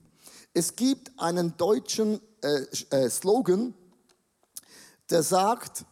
Es 0.54 0.76
gibt 0.76 1.12
einen 1.18 1.58
deutschen 1.58 2.22
äh, 2.42 2.66
äh, 2.92 3.10
Slogan, 3.10 3.74
der 5.10 5.24
sagt, 5.24 5.86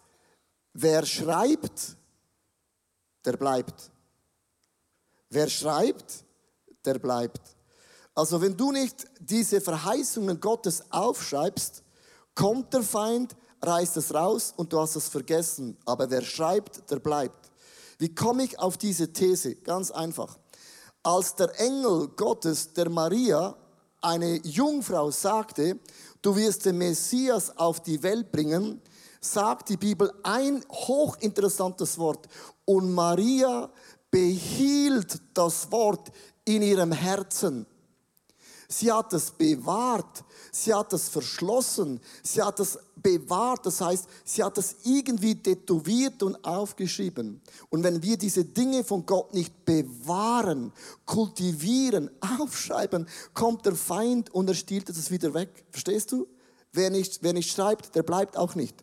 wer 0.74 1.06
schreibt, 1.06 1.98
der 3.26 3.38
bleibt. 3.38 3.92
Wer 5.30 5.50
schreibt, 5.50 6.24
der 6.86 7.00
bleibt. 7.00 7.42
Also 8.14 8.42
wenn 8.42 8.58
du 8.58 8.72
nicht 8.72 9.06
diese 9.20 9.62
Verheißungen 9.62 10.40
Gottes 10.40 10.84
aufschreibst, 10.92 11.84
kommt 12.36 12.74
der 12.74 12.84
Feind, 12.84 13.36
reißt 13.62 13.98
es 13.98 14.14
raus 14.14 14.54
und 14.56 14.74
du 14.74 14.80
hast 14.80 14.96
es 14.96 15.08
vergessen. 15.08 15.78
Aber 15.86 16.10
wer 16.10 16.22
schreibt, 16.22 16.90
der 16.90 17.00
bleibt. 17.00 17.52
Wie 17.98 18.14
komme 18.14 18.44
ich 18.44 18.58
auf 18.60 18.78
diese 18.78 19.14
These? 19.14 19.56
Ganz 19.56 19.92
einfach. 19.92 20.38
Als 21.04 21.36
der 21.36 21.60
Engel 21.60 22.10
Gottes 22.10 22.74
der 22.74 22.90
Maria 22.90 23.56
eine 24.02 24.38
Jungfrau 24.38 25.12
sagte, 25.12 25.80
du 26.22 26.36
wirst 26.36 26.66
den 26.66 26.78
Messias 26.78 27.56
auf 27.58 27.82
die 27.82 28.02
Welt 28.02 28.32
bringen, 28.32 28.82
sagt 29.20 29.70
die 29.70 29.78
Bibel 29.78 30.12
ein 30.24 30.64
hochinteressantes 30.72 31.98
Wort. 32.00 32.28
Und 32.66 32.92
Maria 32.92 33.72
behielt 34.10 35.22
das 35.36 35.72
Wort 35.72 36.12
in 36.46 36.62
ihrem 36.62 36.92
Herzen. 36.92 37.66
Sie 38.72 38.92
hat 38.92 39.12
es 39.14 39.32
bewahrt. 39.32 40.24
Sie 40.52 40.74
hat 40.74 40.94
es 40.94 41.10
verschlossen. 41.10 42.00
Sie 42.24 42.42
hat 42.42 42.60
es 42.60 42.80
bewahrt. 42.96 43.66
Das 43.66 43.82
heißt, 43.82 44.08
sie 44.24 44.44
hat 44.44 44.58
es 44.58 44.78
irgendwie 44.84 45.36
tätowiert 45.36 46.24
und 46.24 46.44
aufgeschrieben. 46.46 47.42
Und 47.70 47.84
wenn 47.84 48.02
wir 48.02 48.18
diese 48.18 48.46
Dinge 48.46 48.84
von 48.84 49.06
Gott 49.06 49.34
nicht 49.34 49.66
bewahren, 49.66 50.72
kultivieren, 51.06 52.10
aufschreiben, 52.22 53.08
kommt 53.34 53.66
der 53.66 53.76
Feind 53.76 54.34
und 54.34 54.48
er 54.48 54.56
stiehlt 54.56 54.90
es 54.90 55.12
wieder 55.12 55.34
weg. 55.34 55.66
Verstehst 55.72 56.12
du? 56.12 56.28
Wer 56.72 56.90
nicht, 56.90 57.22
wer 57.22 57.34
nicht 57.34 57.52
schreibt, 57.52 57.96
der 57.96 58.04
bleibt 58.04 58.38
auch 58.38 58.56
nicht. 58.56 58.82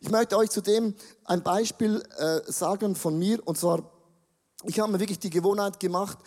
Ich 0.00 0.10
möchte 0.10 0.36
euch 0.36 0.50
zudem 0.50 0.94
ein 1.24 1.42
Beispiel 1.42 2.00
äh, 2.18 2.40
sagen 2.46 2.94
von 2.94 3.18
mir. 3.18 3.44
Und 3.44 3.58
zwar, 3.58 3.82
ich 4.64 4.78
habe 4.78 4.92
mir 4.92 5.00
wirklich 5.00 5.18
die 5.18 5.30
Gewohnheit 5.30 5.80
gemacht, 5.80 6.18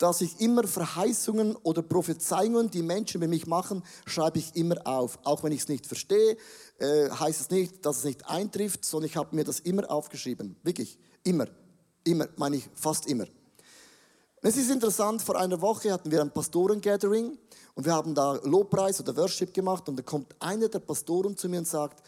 dass 0.00 0.22
ich 0.22 0.40
immer 0.40 0.66
Verheißungen 0.66 1.56
oder 1.56 1.82
Prophezeiungen, 1.82 2.70
die 2.70 2.80
Menschen 2.80 3.18
über 3.18 3.28
mich 3.28 3.46
machen, 3.46 3.84
schreibe 4.06 4.38
ich 4.38 4.56
immer 4.56 4.76
auf. 4.86 5.18
Auch 5.24 5.42
wenn 5.42 5.52
ich 5.52 5.60
es 5.60 5.68
nicht 5.68 5.86
verstehe, 5.86 6.38
äh, 6.78 7.10
heißt 7.10 7.40
es 7.42 7.50
nicht, 7.50 7.84
dass 7.84 7.98
es 7.98 8.04
nicht 8.04 8.26
eintrifft, 8.26 8.86
sondern 8.86 9.10
ich 9.10 9.16
habe 9.18 9.36
mir 9.36 9.44
das 9.44 9.60
immer 9.60 9.90
aufgeschrieben. 9.90 10.56
Wirklich, 10.62 10.98
immer. 11.22 11.48
Immer, 12.02 12.28
meine 12.36 12.56
ich 12.56 12.68
fast 12.74 13.06
immer. 13.08 13.26
Es 14.40 14.56
ist 14.56 14.70
interessant, 14.70 15.20
vor 15.20 15.38
einer 15.38 15.60
Woche 15.60 15.92
hatten 15.92 16.10
wir 16.10 16.22
ein 16.22 16.32
Pastoren-Gathering 16.32 17.36
und 17.74 17.84
wir 17.84 17.92
haben 17.92 18.14
da 18.14 18.40
Lobpreis 18.42 19.00
oder 19.00 19.14
Worship 19.18 19.52
gemacht 19.52 19.86
und 19.86 19.96
da 19.96 20.02
kommt 20.02 20.34
einer 20.40 20.68
der 20.68 20.78
Pastoren 20.78 21.36
zu 21.36 21.46
mir 21.50 21.58
und 21.58 21.68
sagt, 21.68 22.02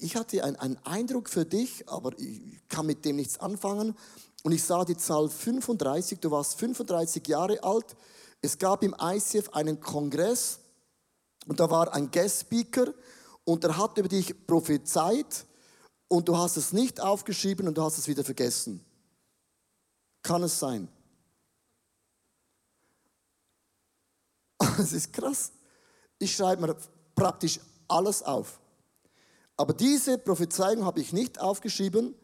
ich 0.00 0.16
hatte 0.16 0.42
einen 0.42 0.76
Eindruck 0.84 1.28
für 1.28 1.44
dich, 1.44 1.88
aber 1.88 2.18
ich 2.18 2.40
kann 2.68 2.86
mit 2.86 3.04
dem 3.04 3.14
nichts 3.14 3.38
anfangen 3.38 3.94
und 4.46 4.52
ich 4.52 4.62
sah 4.62 4.84
die 4.84 4.96
Zahl 4.96 5.28
35, 5.28 6.20
du 6.20 6.30
warst 6.30 6.56
35 6.60 7.26
Jahre 7.26 7.60
alt. 7.64 7.96
Es 8.40 8.56
gab 8.56 8.84
im 8.84 8.94
ICF 8.96 9.48
einen 9.48 9.80
Kongress 9.80 10.60
und 11.48 11.58
da 11.58 11.68
war 11.68 11.92
ein 11.92 12.12
Guest 12.12 12.42
Speaker 12.42 12.94
und 13.42 13.64
er 13.64 13.76
hat 13.76 13.98
über 13.98 14.06
dich 14.06 14.46
prophezeit 14.46 15.44
und 16.06 16.28
du 16.28 16.38
hast 16.38 16.56
es 16.56 16.72
nicht 16.72 17.00
aufgeschrieben 17.00 17.66
und 17.66 17.76
du 17.76 17.82
hast 17.82 17.98
es 17.98 18.06
wieder 18.06 18.22
vergessen. 18.22 18.84
Kann 20.22 20.44
es 20.44 20.56
sein? 20.56 20.86
Das 24.78 24.92
ist 24.92 25.12
krass. 25.12 25.50
Ich 26.20 26.36
schreibe 26.36 26.64
mir 26.64 26.76
praktisch 27.16 27.58
alles 27.88 28.22
auf. 28.22 28.60
Aber 29.56 29.72
diese 29.72 30.18
Prophezeiung 30.18 30.84
habe 30.84 31.00
ich 31.00 31.12
nicht 31.12 31.40
aufgeschrieben, 31.40 32.14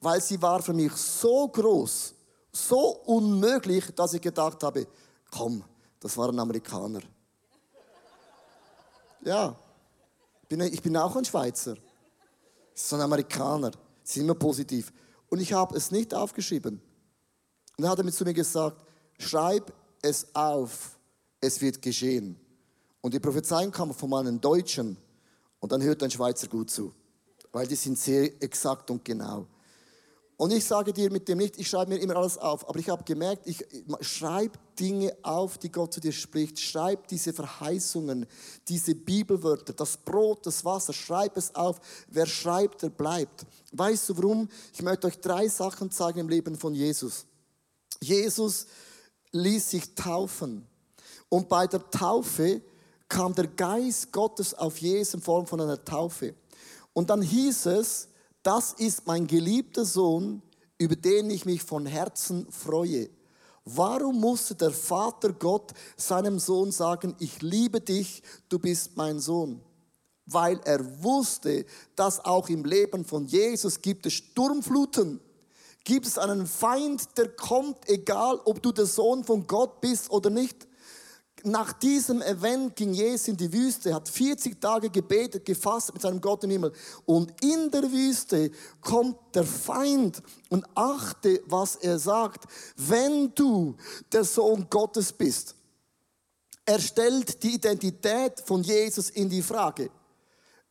weil 0.00 0.20
sie 0.20 0.40
war 0.40 0.62
für 0.62 0.72
mich 0.72 0.92
so 0.92 1.48
groß, 1.48 2.14
so 2.52 2.78
unmöglich, 3.04 3.94
dass 3.94 4.14
ich 4.14 4.20
gedacht 4.20 4.62
habe, 4.62 4.86
komm, 5.30 5.62
das 6.00 6.16
war 6.16 6.28
ein 6.28 6.38
Amerikaner. 6.38 7.00
Ja, 9.22 9.56
ich 10.48 10.82
bin 10.82 10.96
auch 10.96 11.16
ein 11.16 11.24
Schweizer. 11.24 11.76
Ist 12.74 12.92
ein 12.92 13.00
Amerikaner. 13.00 13.72
Sie 14.04 14.20
sind 14.20 14.24
immer 14.24 14.34
positiv. 14.34 14.92
Und 15.28 15.40
ich 15.40 15.52
habe 15.52 15.76
es 15.76 15.90
nicht 15.90 16.14
aufgeschrieben. 16.14 16.80
Und 17.76 17.82
dann 17.82 17.90
hat 17.90 17.98
er 17.98 18.04
mir 18.04 18.12
zu 18.12 18.24
mir 18.24 18.34
gesagt, 18.34 18.84
schreib 19.18 19.72
es 20.02 20.26
auf, 20.34 20.98
es 21.40 21.60
wird 21.60 21.82
geschehen. 21.82 22.38
Und 23.00 23.14
die 23.14 23.20
Prophezeiung 23.20 23.72
kam 23.72 23.92
von 23.92 24.10
meinen 24.10 24.40
Deutschen. 24.40 24.96
Und 25.58 25.72
dann 25.72 25.82
hört 25.82 26.02
ein 26.02 26.10
Schweizer 26.10 26.46
gut 26.46 26.70
zu, 26.70 26.92
weil 27.50 27.66
die 27.66 27.74
sind 27.74 27.98
sehr 27.98 28.42
exakt 28.42 28.90
und 28.90 29.04
genau. 29.04 29.46
Und 30.38 30.52
ich 30.52 30.66
sage 30.66 30.92
dir 30.92 31.10
mit 31.10 31.28
dem 31.28 31.38
nicht, 31.38 31.58
ich 31.58 31.68
schreibe 31.68 31.94
mir 31.94 31.98
immer 31.98 32.16
alles 32.16 32.36
auf, 32.36 32.68
aber 32.68 32.78
ich 32.78 32.90
habe 32.90 33.02
gemerkt, 33.04 33.46
ich, 33.46 33.64
schreibe 34.00 34.58
Dinge 34.78 35.16
auf, 35.22 35.56
die 35.56 35.72
Gott 35.72 35.94
zu 35.94 36.00
dir 36.00 36.12
spricht. 36.12 36.60
Schreib 36.60 37.08
diese 37.08 37.32
Verheißungen, 37.32 38.26
diese 38.68 38.94
Bibelwörter, 38.94 39.72
das 39.72 39.96
Brot, 39.96 40.44
das 40.44 40.62
Wasser, 40.62 40.92
schreib 40.92 41.38
es 41.38 41.54
auf. 41.54 41.80
Wer 42.08 42.26
schreibt, 42.26 42.82
der 42.82 42.90
bleibt. 42.90 43.46
Weißt 43.72 44.10
du 44.10 44.16
warum? 44.18 44.48
Ich 44.74 44.82
möchte 44.82 45.06
euch 45.06 45.18
drei 45.20 45.48
Sachen 45.48 45.90
zeigen 45.90 46.18
im 46.18 46.28
Leben 46.28 46.54
von 46.54 46.74
Jesus. 46.74 47.24
Jesus 48.02 48.66
ließ 49.32 49.70
sich 49.70 49.94
taufen. 49.94 50.66
Und 51.30 51.48
bei 51.48 51.66
der 51.66 51.90
Taufe 51.90 52.60
kam 53.08 53.34
der 53.34 53.46
Geist 53.46 54.12
Gottes 54.12 54.52
auf 54.52 54.76
Jesus 54.78 55.14
in 55.14 55.22
Form 55.22 55.46
von 55.46 55.62
einer 55.62 55.82
Taufe. 55.82 56.34
Und 56.92 57.08
dann 57.08 57.22
hieß 57.22 57.66
es, 57.66 58.08
das 58.46 58.72
ist 58.74 59.06
mein 59.06 59.26
geliebter 59.26 59.84
Sohn, 59.84 60.42
über 60.78 60.96
den 60.96 61.30
ich 61.30 61.44
mich 61.44 61.62
von 61.62 61.86
Herzen 61.86 62.46
freue. 62.50 63.08
Warum 63.64 64.20
musste 64.20 64.54
der 64.54 64.70
Vater 64.70 65.32
Gott 65.32 65.72
seinem 65.96 66.38
Sohn 66.38 66.70
sagen, 66.70 67.16
ich 67.18 67.42
liebe 67.42 67.80
dich, 67.80 68.22
du 68.48 68.58
bist 68.58 68.96
mein 68.96 69.18
Sohn? 69.18 69.60
weil 70.26 70.60
er 70.64 71.02
wusste, 71.02 71.64
dass 71.94 72.24
auch 72.24 72.48
im 72.48 72.64
Leben 72.64 73.04
von 73.04 73.26
Jesus 73.26 73.80
gibt 73.80 74.06
es 74.06 74.14
Sturmfluten. 74.14 75.20
Gibt 75.84 76.06
es 76.06 76.18
einen 76.18 76.46
Feind, 76.46 77.16
der 77.16 77.28
kommt, 77.28 77.88
egal 77.88 78.40
ob 78.44 78.60
du 78.60 78.72
der 78.72 78.86
Sohn 78.86 79.22
von 79.22 79.46
Gott 79.46 79.80
bist 79.80 80.10
oder 80.10 80.30
nicht. 80.30 80.65
Nach 81.44 81.72
diesem 81.74 82.22
Event 82.22 82.74
ging 82.74 82.92
Jesus 82.92 83.28
in 83.28 83.36
die 83.36 83.52
Wüste, 83.52 83.94
hat 83.94 84.08
40 84.08 84.60
Tage 84.60 84.90
gebetet, 84.90 85.44
gefasst 85.44 85.92
mit 85.92 86.02
seinem 86.02 86.20
Gott 86.20 86.42
im 86.44 86.50
Himmel. 86.50 86.72
Und 87.04 87.32
in 87.42 87.70
der 87.70 87.84
Wüste 87.92 88.50
kommt 88.80 89.16
der 89.34 89.44
Feind 89.44 90.22
und 90.48 90.66
achte, 90.74 91.42
was 91.46 91.76
er 91.76 91.98
sagt. 91.98 92.44
Wenn 92.76 93.32
du 93.34 93.76
der 94.10 94.24
Sohn 94.24 94.66
Gottes 94.68 95.12
bist, 95.12 95.54
er 96.64 96.80
stellt 96.80 97.42
die 97.42 97.54
Identität 97.54 98.42
von 98.44 98.62
Jesus 98.62 99.10
in 99.10 99.28
die 99.28 99.42
Frage. 99.42 99.90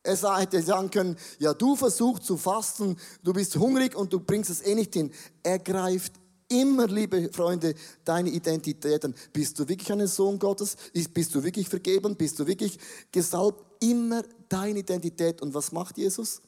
Er 0.02 0.38
hätte 0.38 0.62
sagen 0.62 0.90
können, 0.90 1.16
ja, 1.38 1.52
du 1.52 1.74
versuchst 1.74 2.24
zu 2.24 2.36
fasten, 2.36 2.96
du 3.24 3.32
bist 3.32 3.56
hungrig 3.56 3.96
und 3.96 4.12
du 4.12 4.20
bringst 4.20 4.50
es 4.50 4.60
eh 4.60 4.74
nicht 4.74 4.94
hin. 4.94 5.10
Er 5.42 5.58
greift 5.58 6.12
immer, 6.48 6.86
liebe 6.86 7.30
Freunde, 7.32 7.74
deine 8.04 8.30
Identität 8.30 9.04
an. 9.04 9.14
Bist 9.32 9.58
du 9.58 9.68
wirklich 9.68 9.90
ein 9.92 10.06
Sohn 10.06 10.38
Gottes? 10.38 10.76
Bist 11.12 11.34
du 11.34 11.42
wirklich 11.42 11.68
vergeben? 11.68 12.16
Bist 12.16 12.38
du 12.38 12.46
wirklich 12.46 12.78
gesalbt? 13.12 13.64
Immer 13.80 14.22
deine 14.48 14.80
Identität. 14.80 15.42
Und 15.42 15.54
was 15.54 15.72
macht 15.72 15.98
Jesus? 15.98 16.40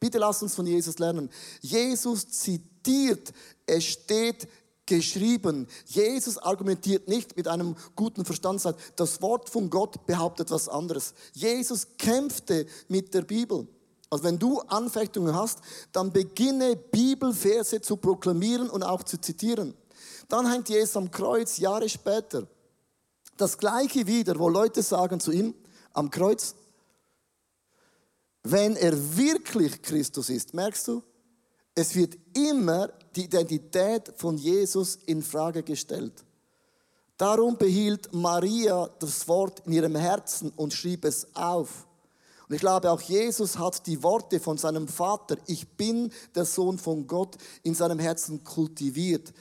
Bitte 0.00 0.18
lass 0.18 0.42
uns 0.42 0.54
von 0.54 0.66
Jesus 0.66 0.98
lernen. 0.98 1.28
Jesus 1.60 2.28
zitiert, 2.28 3.32
es 3.66 3.84
steht 3.84 4.48
geschrieben. 4.86 5.66
Jesus 5.86 6.38
argumentiert 6.38 7.08
nicht 7.08 7.36
mit 7.36 7.46
einem 7.46 7.76
guten 7.94 8.24
Verstand, 8.24 8.60
sagt, 8.60 8.80
das 8.96 9.20
Wort 9.20 9.48
von 9.48 9.70
Gott 9.70 10.06
behauptet 10.06 10.50
was 10.50 10.68
anderes. 10.68 11.14
Jesus 11.34 11.86
kämpfte 11.98 12.66
mit 12.88 13.12
der 13.12 13.22
Bibel. 13.22 13.66
Also 14.10 14.24
wenn 14.24 14.38
du 14.38 14.60
Anfechtungen 14.60 15.34
hast, 15.34 15.60
dann 15.92 16.12
beginne 16.12 16.76
Bibelverse 16.76 17.80
zu 17.80 17.96
proklamieren 17.96 18.70
und 18.70 18.82
auch 18.82 19.02
zu 19.02 19.20
zitieren. 19.20 19.74
Dann 20.28 20.50
hängt 20.50 20.68
Jesus 20.68 20.96
am 20.96 21.10
Kreuz 21.10 21.58
Jahre 21.58 21.88
später. 21.88 22.46
Das 23.36 23.58
gleiche 23.58 24.06
wieder, 24.06 24.38
wo 24.38 24.48
Leute 24.48 24.82
sagen 24.82 25.20
zu 25.20 25.30
ihm 25.30 25.54
am 25.92 26.10
Kreuz, 26.10 26.54
wenn 28.42 28.76
er 28.76 29.16
wirklich 29.16 29.82
Christus 29.82 30.30
ist, 30.30 30.54
merkst 30.54 30.88
du, 30.88 31.02
es 31.74 31.94
wird 31.94 32.16
immer 32.34 32.88
die 33.14 33.24
Identität 33.24 34.12
von 34.16 34.36
Jesus 34.36 34.96
in 35.06 35.22
Frage 35.22 35.62
gestellt. 35.62 36.24
Darum 37.16 37.58
behielt 37.58 38.12
Maria 38.14 38.88
das 39.00 39.26
Wort 39.26 39.62
in 39.66 39.72
ihrem 39.72 39.96
Herzen 39.96 40.50
und 40.56 40.72
schrieb 40.72 41.04
es 41.04 41.26
auf. 41.34 41.87
Und 42.48 42.54
ich 42.54 42.60
glaube, 42.60 42.90
auch 42.90 43.00
Jesus 43.02 43.58
hat 43.58 43.86
die 43.86 44.02
Worte 44.02 44.40
von 44.40 44.56
seinem 44.56 44.88
Vater, 44.88 45.36
ich 45.46 45.68
bin 45.76 46.10
der 46.34 46.46
Sohn 46.46 46.78
von 46.78 47.06
Gott, 47.06 47.36
in 47.62 47.74
seinem 47.74 47.98
Herzen 47.98 48.42
kultiviert. 48.42 49.34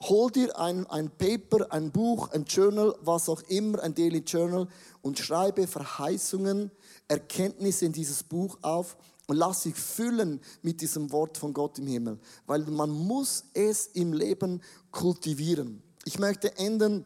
Hol 0.00 0.30
dir 0.30 0.58
ein, 0.58 0.86
ein 0.86 1.10
Paper, 1.10 1.72
ein 1.72 1.92
Buch, 1.92 2.30
ein 2.32 2.44
Journal, 2.44 2.96
was 3.00 3.28
auch 3.28 3.42
immer, 3.42 3.82
ein 3.82 3.94
Daily 3.94 4.18
Journal 4.18 4.68
und 5.02 5.18
schreibe 5.18 5.66
Verheißungen, 5.66 6.70
Erkenntnisse 7.06 7.86
in 7.86 7.92
dieses 7.92 8.22
Buch 8.22 8.58
auf 8.62 8.96
und 9.28 9.36
lass 9.36 9.62
dich 9.62 9.74
füllen 9.74 10.40
mit 10.62 10.80
diesem 10.80 11.12
Wort 11.12 11.38
von 11.38 11.52
Gott 11.52 11.78
im 11.78 11.86
Himmel, 11.86 12.18
weil 12.46 12.62
man 12.62 12.90
muss 12.90 13.44
es 13.54 13.86
im 13.88 14.12
Leben 14.12 14.62
kultivieren. 14.90 15.82
Ich 16.04 16.18
möchte 16.18 16.56
enden 16.58 17.04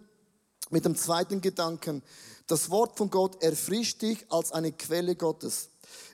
mit 0.70 0.84
dem 0.84 0.96
zweiten 0.96 1.40
Gedanken. 1.40 2.02
Das 2.46 2.70
Wort 2.70 2.98
von 2.98 3.11
Gott 3.11 3.42
erfrischt 3.42 4.02
dich 4.02 4.24
als 4.31 4.52
eine 4.52 4.72
Quelle 4.72 5.14
Gottes. 5.16 5.68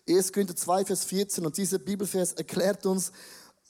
1. 0.09 0.33
Korinther 0.33 0.57
2, 0.57 0.85
Vers 0.85 1.05
14 1.05 1.45
und 1.47 1.57
dieser 1.57 1.79
Bibelvers 1.79 2.33
erklärt 2.33 2.87
uns, 2.87 3.13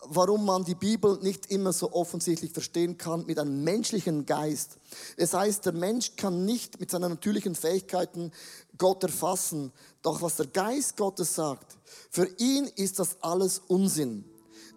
warum 0.04 0.44
man 0.44 0.64
die 0.64 0.74
Bibel 0.74 1.18
nicht 1.22 1.50
immer 1.50 1.72
so 1.72 1.92
offensichtlich 1.92 2.52
verstehen 2.52 2.96
kann 2.98 3.26
mit 3.26 3.38
einem 3.38 3.64
menschlichen 3.64 4.26
Geist. 4.26 4.78
Es 5.16 5.34
heißt, 5.34 5.66
der 5.66 5.72
Mensch 5.72 6.14
kann 6.16 6.44
nicht 6.44 6.78
mit 6.78 6.90
seinen 6.90 7.10
natürlichen 7.10 7.54
Fähigkeiten 7.54 8.32
Gott 8.76 9.02
erfassen. 9.02 9.72
Doch 10.02 10.22
was 10.22 10.36
der 10.36 10.46
Geist 10.46 10.96
Gottes 10.96 11.34
sagt, 11.34 11.76
für 12.10 12.28
ihn 12.38 12.70
ist 12.76 12.98
das 12.98 13.16
alles 13.20 13.60
Unsinn. 13.66 14.24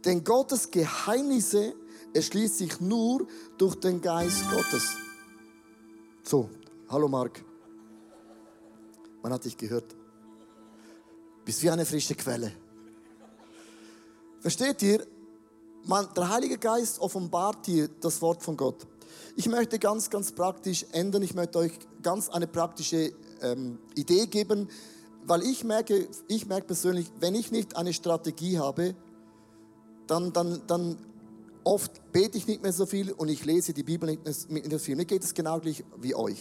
Denn 0.05 0.23
Gottes 0.23 0.71
Geheimnisse 0.71 1.75
erschließt 2.13 2.57
sich 2.57 2.79
nur 2.79 3.27
durch 3.57 3.75
den 3.75 4.01
Geist 4.01 4.49
Gottes. 4.49 4.95
So, 6.23 6.49
hallo 6.89 7.07
Mark. 7.07 7.50
Man 9.21 9.33
hat 9.33 9.45
dich 9.45 9.57
gehört. 9.57 9.95
Bist 11.45 11.61
wie 11.63 11.69
eine 11.69 11.85
frische 11.85 12.15
Quelle. 12.15 12.51
Versteht 14.39 14.81
ihr? 14.81 15.05
Man, 15.85 16.07
der 16.15 16.29
Heilige 16.29 16.57
Geist 16.57 16.99
offenbart 16.99 17.65
dir 17.65 17.87
das 17.87 18.21
Wort 18.21 18.43
von 18.43 18.55
Gott. 18.55 18.87
Ich 19.35 19.47
möchte 19.47 19.79
ganz, 19.79 20.09
ganz 20.09 20.31
praktisch 20.31 20.85
ändern. 20.91 21.23
Ich 21.23 21.33
möchte 21.33 21.59
euch 21.59 21.71
ganz 22.01 22.29
eine 22.29 22.47
praktische 22.47 23.13
ähm, 23.41 23.79
Idee 23.95 24.27
geben, 24.27 24.67
weil 25.25 25.43
ich 25.43 25.63
merke, 25.63 26.07
ich 26.27 26.45
merke 26.45 26.67
persönlich, 26.67 27.11
wenn 27.19 27.35
ich 27.35 27.51
nicht 27.51 27.75
eine 27.75 27.93
Strategie 27.93 28.59
habe, 28.59 28.95
dann, 30.07 30.33
dann, 30.33 30.61
dann 30.67 30.97
oft 31.63 32.11
bete 32.11 32.37
ich 32.37 32.47
nicht 32.47 32.61
mehr 32.61 32.73
so 32.73 32.85
viel 32.85 33.11
und 33.11 33.29
ich 33.29 33.45
lese 33.45 33.73
die 33.73 33.83
Bibel 33.83 34.09
nicht 34.09 34.49
mehr 34.49 34.63
so 34.71 34.79
viel. 34.79 34.95
Mir 34.95 35.05
geht 35.05 35.23
es 35.23 35.33
genau 35.33 35.59
gleich 35.59 35.83
wie 35.97 36.15
euch. 36.15 36.39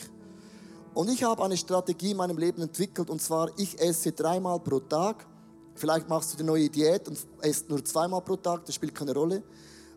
Und 0.94 1.08
ich 1.08 1.22
habe 1.22 1.44
eine 1.44 1.56
Strategie 1.56 2.10
in 2.10 2.16
meinem 2.16 2.36
Leben 2.36 2.62
entwickelt 2.62 3.10
und 3.10 3.22
zwar, 3.22 3.50
ich 3.56 3.80
esse 3.80 4.12
dreimal 4.12 4.58
pro 4.58 4.80
Tag. 4.80 5.26
Vielleicht 5.74 6.08
machst 6.08 6.32
du 6.32 6.36
die 6.36 6.42
neue 6.42 6.68
Diät 6.68 7.08
und 7.08 7.18
isst 7.42 7.70
nur 7.70 7.84
zweimal 7.84 8.20
pro 8.20 8.36
Tag, 8.36 8.64
das 8.66 8.74
spielt 8.74 8.94
keine 8.94 9.14
Rolle. 9.14 9.42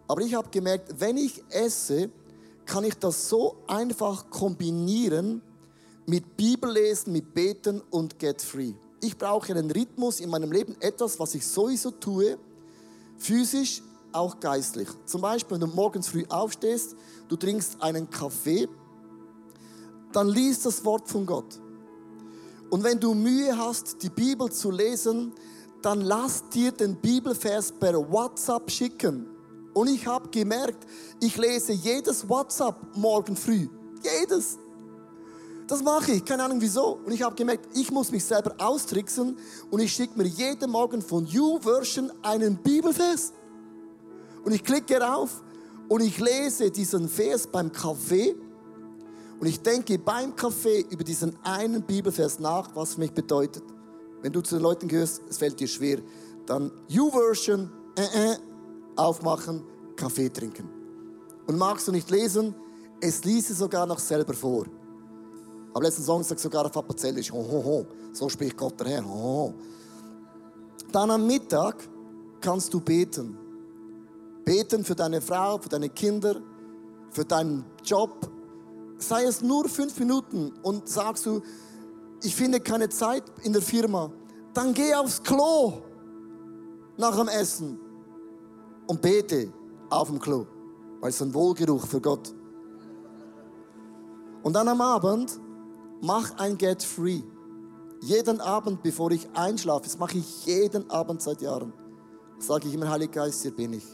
Aber 0.07 0.21
ich 0.21 0.33
habe 0.33 0.49
gemerkt, 0.49 0.93
wenn 0.99 1.17
ich 1.17 1.43
esse, 1.49 2.09
kann 2.65 2.83
ich 2.83 2.93
das 2.95 3.27
so 3.27 3.57
einfach 3.67 4.29
kombinieren 4.29 5.41
mit 6.05 6.37
Bibellesen, 6.37 7.11
mit 7.11 7.33
Beten 7.33 7.81
und 7.89 8.19
Get 8.19 8.41
Free. 8.41 8.73
Ich 9.01 9.17
brauche 9.17 9.51
einen 9.51 9.69
Rhythmus 9.71 10.19
in 10.19 10.29
meinem 10.29 10.51
Leben, 10.51 10.75
etwas, 10.79 11.19
was 11.19 11.35
ich 11.35 11.45
sowieso 11.45 11.91
tue, 11.91 12.37
physisch, 13.17 13.81
auch 14.11 14.39
geistlich. 14.39 14.87
Zum 15.05 15.21
Beispiel, 15.21 15.59
wenn 15.59 15.67
du 15.67 15.75
morgens 15.75 16.07
früh 16.07 16.23
aufstehst, 16.29 16.95
du 17.27 17.35
trinkst 17.35 17.81
einen 17.81 18.09
Kaffee, 18.09 18.69
dann 20.13 20.29
liest 20.29 20.65
das 20.65 20.83
Wort 20.85 21.07
von 21.07 21.25
Gott. 21.25 21.59
Und 22.69 22.83
wenn 22.83 22.99
du 22.99 23.13
Mühe 23.13 23.55
hast, 23.57 24.01
die 24.01 24.09
Bibel 24.09 24.51
zu 24.51 24.71
lesen, 24.71 25.33
dann 25.81 26.01
lass 26.01 26.47
dir 26.49 26.71
den 26.71 26.95
Bibelvers 26.95 27.71
per 27.71 27.93
WhatsApp 28.11 28.71
schicken. 28.71 29.27
Und 29.73 29.89
ich 29.89 30.07
habe 30.07 30.29
gemerkt, 30.29 30.87
ich 31.19 31.35
lese 31.37 31.73
jedes 31.73 32.27
WhatsApp 32.27 32.75
morgen 32.95 33.35
früh. 33.35 33.67
Jedes. 34.03 34.57
Das 35.67 35.83
mache 35.83 36.13
ich, 36.13 36.25
keine 36.25 36.43
Ahnung 36.43 36.61
wieso. 36.61 36.99
Und 37.05 37.11
ich 37.11 37.21
habe 37.21 37.35
gemerkt, 37.35 37.67
ich 37.73 37.91
muss 37.91 38.11
mich 38.11 38.23
selber 38.23 38.53
austricksen 38.57 39.37
und 39.71 39.79
ich 39.79 39.93
schicke 39.93 40.17
mir 40.17 40.27
jeden 40.27 40.69
Morgen 40.71 41.01
von 41.01 41.25
YouVersion 41.25 42.11
einen 42.21 42.57
Bibelvers. 42.57 43.33
Und 44.43 44.51
ich 44.51 44.63
klicke 44.63 44.99
rauf 44.99 45.41
und 45.89 46.01
ich 46.01 46.19
lese 46.19 46.69
diesen 46.69 47.07
Vers 47.07 47.47
beim 47.47 47.71
Kaffee 47.71 48.35
und 49.43 49.49
ich 49.49 49.59
denke 49.59 49.99
beim 49.99 50.33
Kaffee 50.37 50.85
über 50.89 51.03
diesen 51.03 51.37
einen 51.43 51.81
Bibelvers 51.81 52.39
nach, 52.39 52.73
was 52.77 52.93
für 52.93 53.01
mich 53.01 53.11
bedeutet. 53.11 53.61
Wenn 54.21 54.31
du 54.31 54.39
zu 54.39 54.55
den 54.55 54.63
Leuten 54.63 54.87
gehörst, 54.87 55.21
es 55.29 55.37
fällt 55.37 55.59
dir 55.59 55.67
schwer, 55.67 55.97
dann 56.45 56.71
YouVersion, 56.87 57.69
äh, 57.97 58.31
äh, 58.31 58.37
aufmachen, 58.95 59.65
Kaffee 59.97 60.29
trinken. 60.29 60.69
Und 61.45 61.57
magst 61.57 61.89
du 61.89 61.91
nicht 61.91 62.09
lesen, 62.09 62.55
es 63.01 63.25
liest 63.25 63.49
sogar 63.57 63.85
noch 63.85 63.99
selber 63.99 64.33
vor. 64.33 64.63
Am 65.73 65.83
letzten 65.83 66.03
Sonntag 66.03 66.39
sogar 66.39 66.65
auf 66.65 66.77
Appenzellisch, 66.77 67.29
ho, 67.29 67.39
ho, 67.39 67.65
ho, 67.65 67.85
so 68.13 68.29
spricht 68.29 68.55
Gott 68.55 68.79
der 68.79 68.87
Herr, 68.87 69.05
ho, 69.05 69.11
ho. 69.11 69.53
Dann 70.89 71.11
am 71.11 71.27
Mittag 71.27 71.85
kannst 72.39 72.73
du 72.73 72.79
beten. 72.79 73.37
Beten 74.45 74.85
für 74.85 74.95
deine 74.95 75.19
Frau, 75.19 75.57
für 75.57 75.67
deine 75.67 75.89
Kinder, 75.89 76.37
für 77.11 77.25
deinen 77.25 77.65
Job. 77.83 78.32
Sei 79.03 79.25
es 79.25 79.41
nur 79.41 79.67
fünf 79.67 79.99
Minuten 79.99 80.53
und 80.63 80.87
sagst 80.87 81.25
du, 81.25 81.41
ich 82.21 82.33
finde 82.33 82.61
keine 82.61 82.87
Zeit 82.87 83.23
in 83.43 83.51
der 83.51 83.61
Firma. 83.61 84.09
Dann 84.53 84.73
geh 84.73 84.95
aufs 84.95 85.21
Klo 85.21 85.81
nach 86.97 87.17
dem 87.17 87.27
Essen 87.27 87.77
und 88.87 89.01
bete 89.01 89.51
auf 89.89 90.07
dem 90.07 90.19
Klo, 90.19 90.47
weil 91.01 91.09
es 91.09 91.21
ein 91.21 91.33
Wohlgeruch 91.33 91.85
für 91.85 91.99
Gott. 91.99 92.33
Und 94.41 94.53
dann 94.53 94.69
am 94.69 94.79
Abend 94.79 95.37
mach 96.01 96.37
ein 96.37 96.57
Get 96.57 96.81
Free. 96.81 97.23
Jeden 97.99 98.39
Abend, 98.39 98.83
bevor 98.83 99.11
ich 99.11 99.27
einschlafe, 99.33 99.83
das 99.83 99.97
mache 99.97 100.17
ich 100.17 100.45
jeden 100.45 100.89
Abend 100.89 101.21
seit 101.21 101.41
Jahren, 101.41 101.73
sage 102.39 102.69
ich 102.69 102.73
immer, 102.73 102.89
Heiliger 102.89 103.23
Geist, 103.23 103.41
hier 103.41 103.53
bin 103.53 103.73
ich, 103.73 103.85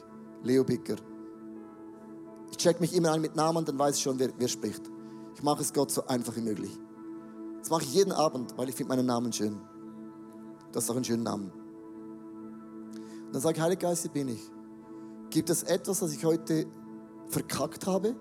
Leo 0.44 0.64
Bicker. 0.64 0.98
Ich 2.52 2.58
check 2.58 2.80
mich 2.80 2.96
immer 2.96 3.12
ein 3.14 3.22
mit 3.22 3.36
Namen, 3.36 3.66
dann 3.66 3.78
weiß 3.80 3.96
ich 3.96 4.04
schon, 4.04 4.20
wer, 4.20 4.30
wer 4.38 4.48
spricht. 4.48 4.84
Ich 5.40 5.44
mache 5.46 5.62
es 5.62 5.72
Gott 5.72 5.90
so 5.90 6.06
einfach 6.06 6.36
wie 6.36 6.42
möglich. 6.42 6.78
Das 7.60 7.70
mache 7.70 7.84
ich 7.84 7.94
jeden 7.94 8.12
Abend, 8.12 8.58
weil 8.58 8.68
ich 8.68 8.76
finde 8.76 8.94
meinen 8.94 9.06
Namen 9.06 9.32
schön. 9.32 9.58
Das 10.74 10.84
ist 10.84 10.90
auch 10.90 10.98
ein 10.98 11.04
schöner 11.06 11.24
Name. 11.24 11.46
Und 13.26 13.32
dann 13.32 13.42
sage 13.42 13.56
ich, 13.56 13.64
Heiliger 13.64 13.88
Geist, 13.88 14.02
hier 14.02 14.12
bin 14.12 14.28
ich. 14.28 14.42
Gibt 15.30 15.50
es 15.50 15.64
etwas, 15.64 16.02
was 16.02 16.12
ich 16.12 16.26
heute 16.26 16.66
verkackt 17.30 17.88
habe? 17.88 18.18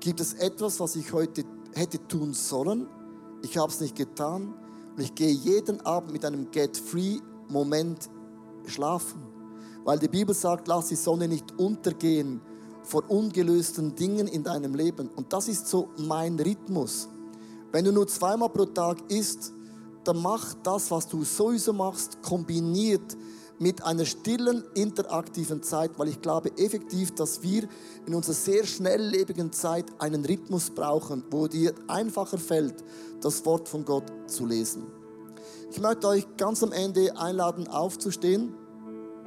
Gibt 0.00 0.20
es 0.20 0.34
etwas, 0.34 0.78
was 0.78 0.94
ich 0.94 1.10
heute 1.14 1.42
hätte 1.72 2.06
tun 2.06 2.34
sollen? 2.34 2.86
Ich 3.40 3.56
habe 3.56 3.72
es 3.72 3.80
nicht 3.80 3.96
getan. 3.96 4.52
Und 4.94 5.02
ich 5.02 5.14
gehe 5.14 5.32
jeden 5.32 5.80
Abend 5.86 6.12
mit 6.12 6.26
einem 6.26 6.50
Get-Free-Moment 6.50 8.10
schlafen. 8.66 9.22
Weil 9.84 9.98
die 9.98 10.08
Bibel 10.08 10.34
sagt, 10.34 10.68
lass 10.68 10.88
die 10.88 10.96
Sonne 10.96 11.28
nicht 11.28 11.58
untergehen 11.58 12.42
vor 12.90 13.08
ungelösten 13.08 13.94
Dingen 13.94 14.26
in 14.26 14.42
deinem 14.42 14.74
Leben. 14.74 15.08
Und 15.14 15.32
das 15.32 15.48
ist 15.48 15.68
so 15.68 15.88
mein 15.96 16.38
Rhythmus. 16.38 17.08
Wenn 17.70 17.84
du 17.84 17.92
nur 17.92 18.08
zweimal 18.08 18.48
pro 18.48 18.64
Tag 18.64 18.98
isst, 19.08 19.52
dann 20.02 20.20
mach 20.20 20.54
das, 20.62 20.90
was 20.90 21.06
du 21.06 21.22
sowieso 21.22 21.72
machst, 21.72 22.20
kombiniert 22.22 23.16
mit 23.60 23.84
einer 23.84 24.06
stillen, 24.06 24.64
interaktiven 24.74 25.62
Zeit, 25.62 25.92
weil 25.98 26.08
ich 26.08 26.20
glaube 26.20 26.50
effektiv, 26.56 27.14
dass 27.14 27.42
wir 27.42 27.68
in 28.06 28.14
unserer 28.14 28.34
sehr 28.34 28.66
schnelllebigen 28.66 29.52
Zeit 29.52 29.84
einen 29.98 30.24
Rhythmus 30.24 30.70
brauchen, 30.70 31.22
wo 31.30 31.46
dir 31.46 31.74
einfacher 31.86 32.38
fällt, 32.38 32.82
das 33.20 33.44
Wort 33.44 33.68
von 33.68 33.84
Gott 33.84 34.10
zu 34.26 34.46
lesen. 34.46 34.86
Ich 35.70 35.80
möchte 35.80 36.08
euch 36.08 36.26
ganz 36.36 36.62
am 36.64 36.72
Ende 36.72 37.16
einladen, 37.16 37.68
aufzustehen. 37.68 38.54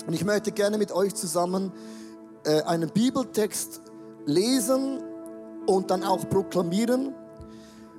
Und 0.05 0.13
ich 0.13 0.25
möchte 0.25 0.51
gerne 0.51 0.77
mit 0.77 0.91
euch 0.91 1.13
zusammen 1.13 1.71
äh, 2.45 2.61
einen 2.63 2.89
Bibeltext 2.89 3.81
lesen 4.25 4.99
und 5.65 5.89
dann 5.91 6.03
auch 6.03 6.27
proklamieren. 6.29 7.13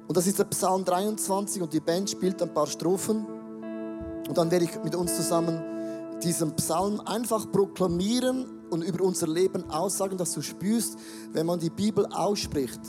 Und 0.06 0.16
das 0.16 0.26
ist 0.26 0.38
der 0.38 0.44
Psalm 0.44 0.84
23 0.84 1.62
und 1.62 1.72
die 1.72 1.80
Band 1.80 2.10
spielt 2.10 2.42
ein 2.42 2.52
paar 2.52 2.66
Strophen. 2.66 3.26
Und 4.28 4.36
dann 4.36 4.50
werde 4.50 4.64
ich 4.64 4.82
mit 4.82 4.94
uns 4.94 5.16
zusammen 5.16 5.62
diesen 6.22 6.54
Psalm 6.56 7.00
einfach 7.00 7.50
proklamieren 7.50 8.46
und 8.70 8.82
über 8.82 9.04
unser 9.04 9.28
Leben 9.28 9.68
aussagen, 9.70 10.16
dass 10.16 10.32
du 10.32 10.42
spürst, 10.42 10.96
wenn 11.32 11.46
man 11.46 11.58
die 11.58 11.70
Bibel 11.70 12.06
ausspricht 12.06 12.80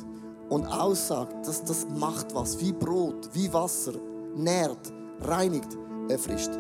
und 0.49 0.65
aussagt, 0.65 1.45
das, 1.45 1.63
das 1.63 1.87
macht 1.89 2.33
was, 2.33 2.59
wie 2.59 2.71
Brot, 2.71 3.29
wie 3.33 3.51
Wasser, 3.51 3.93
nährt, 4.35 4.93
reinigt, 5.21 5.77
erfrischt. 6.09 6.51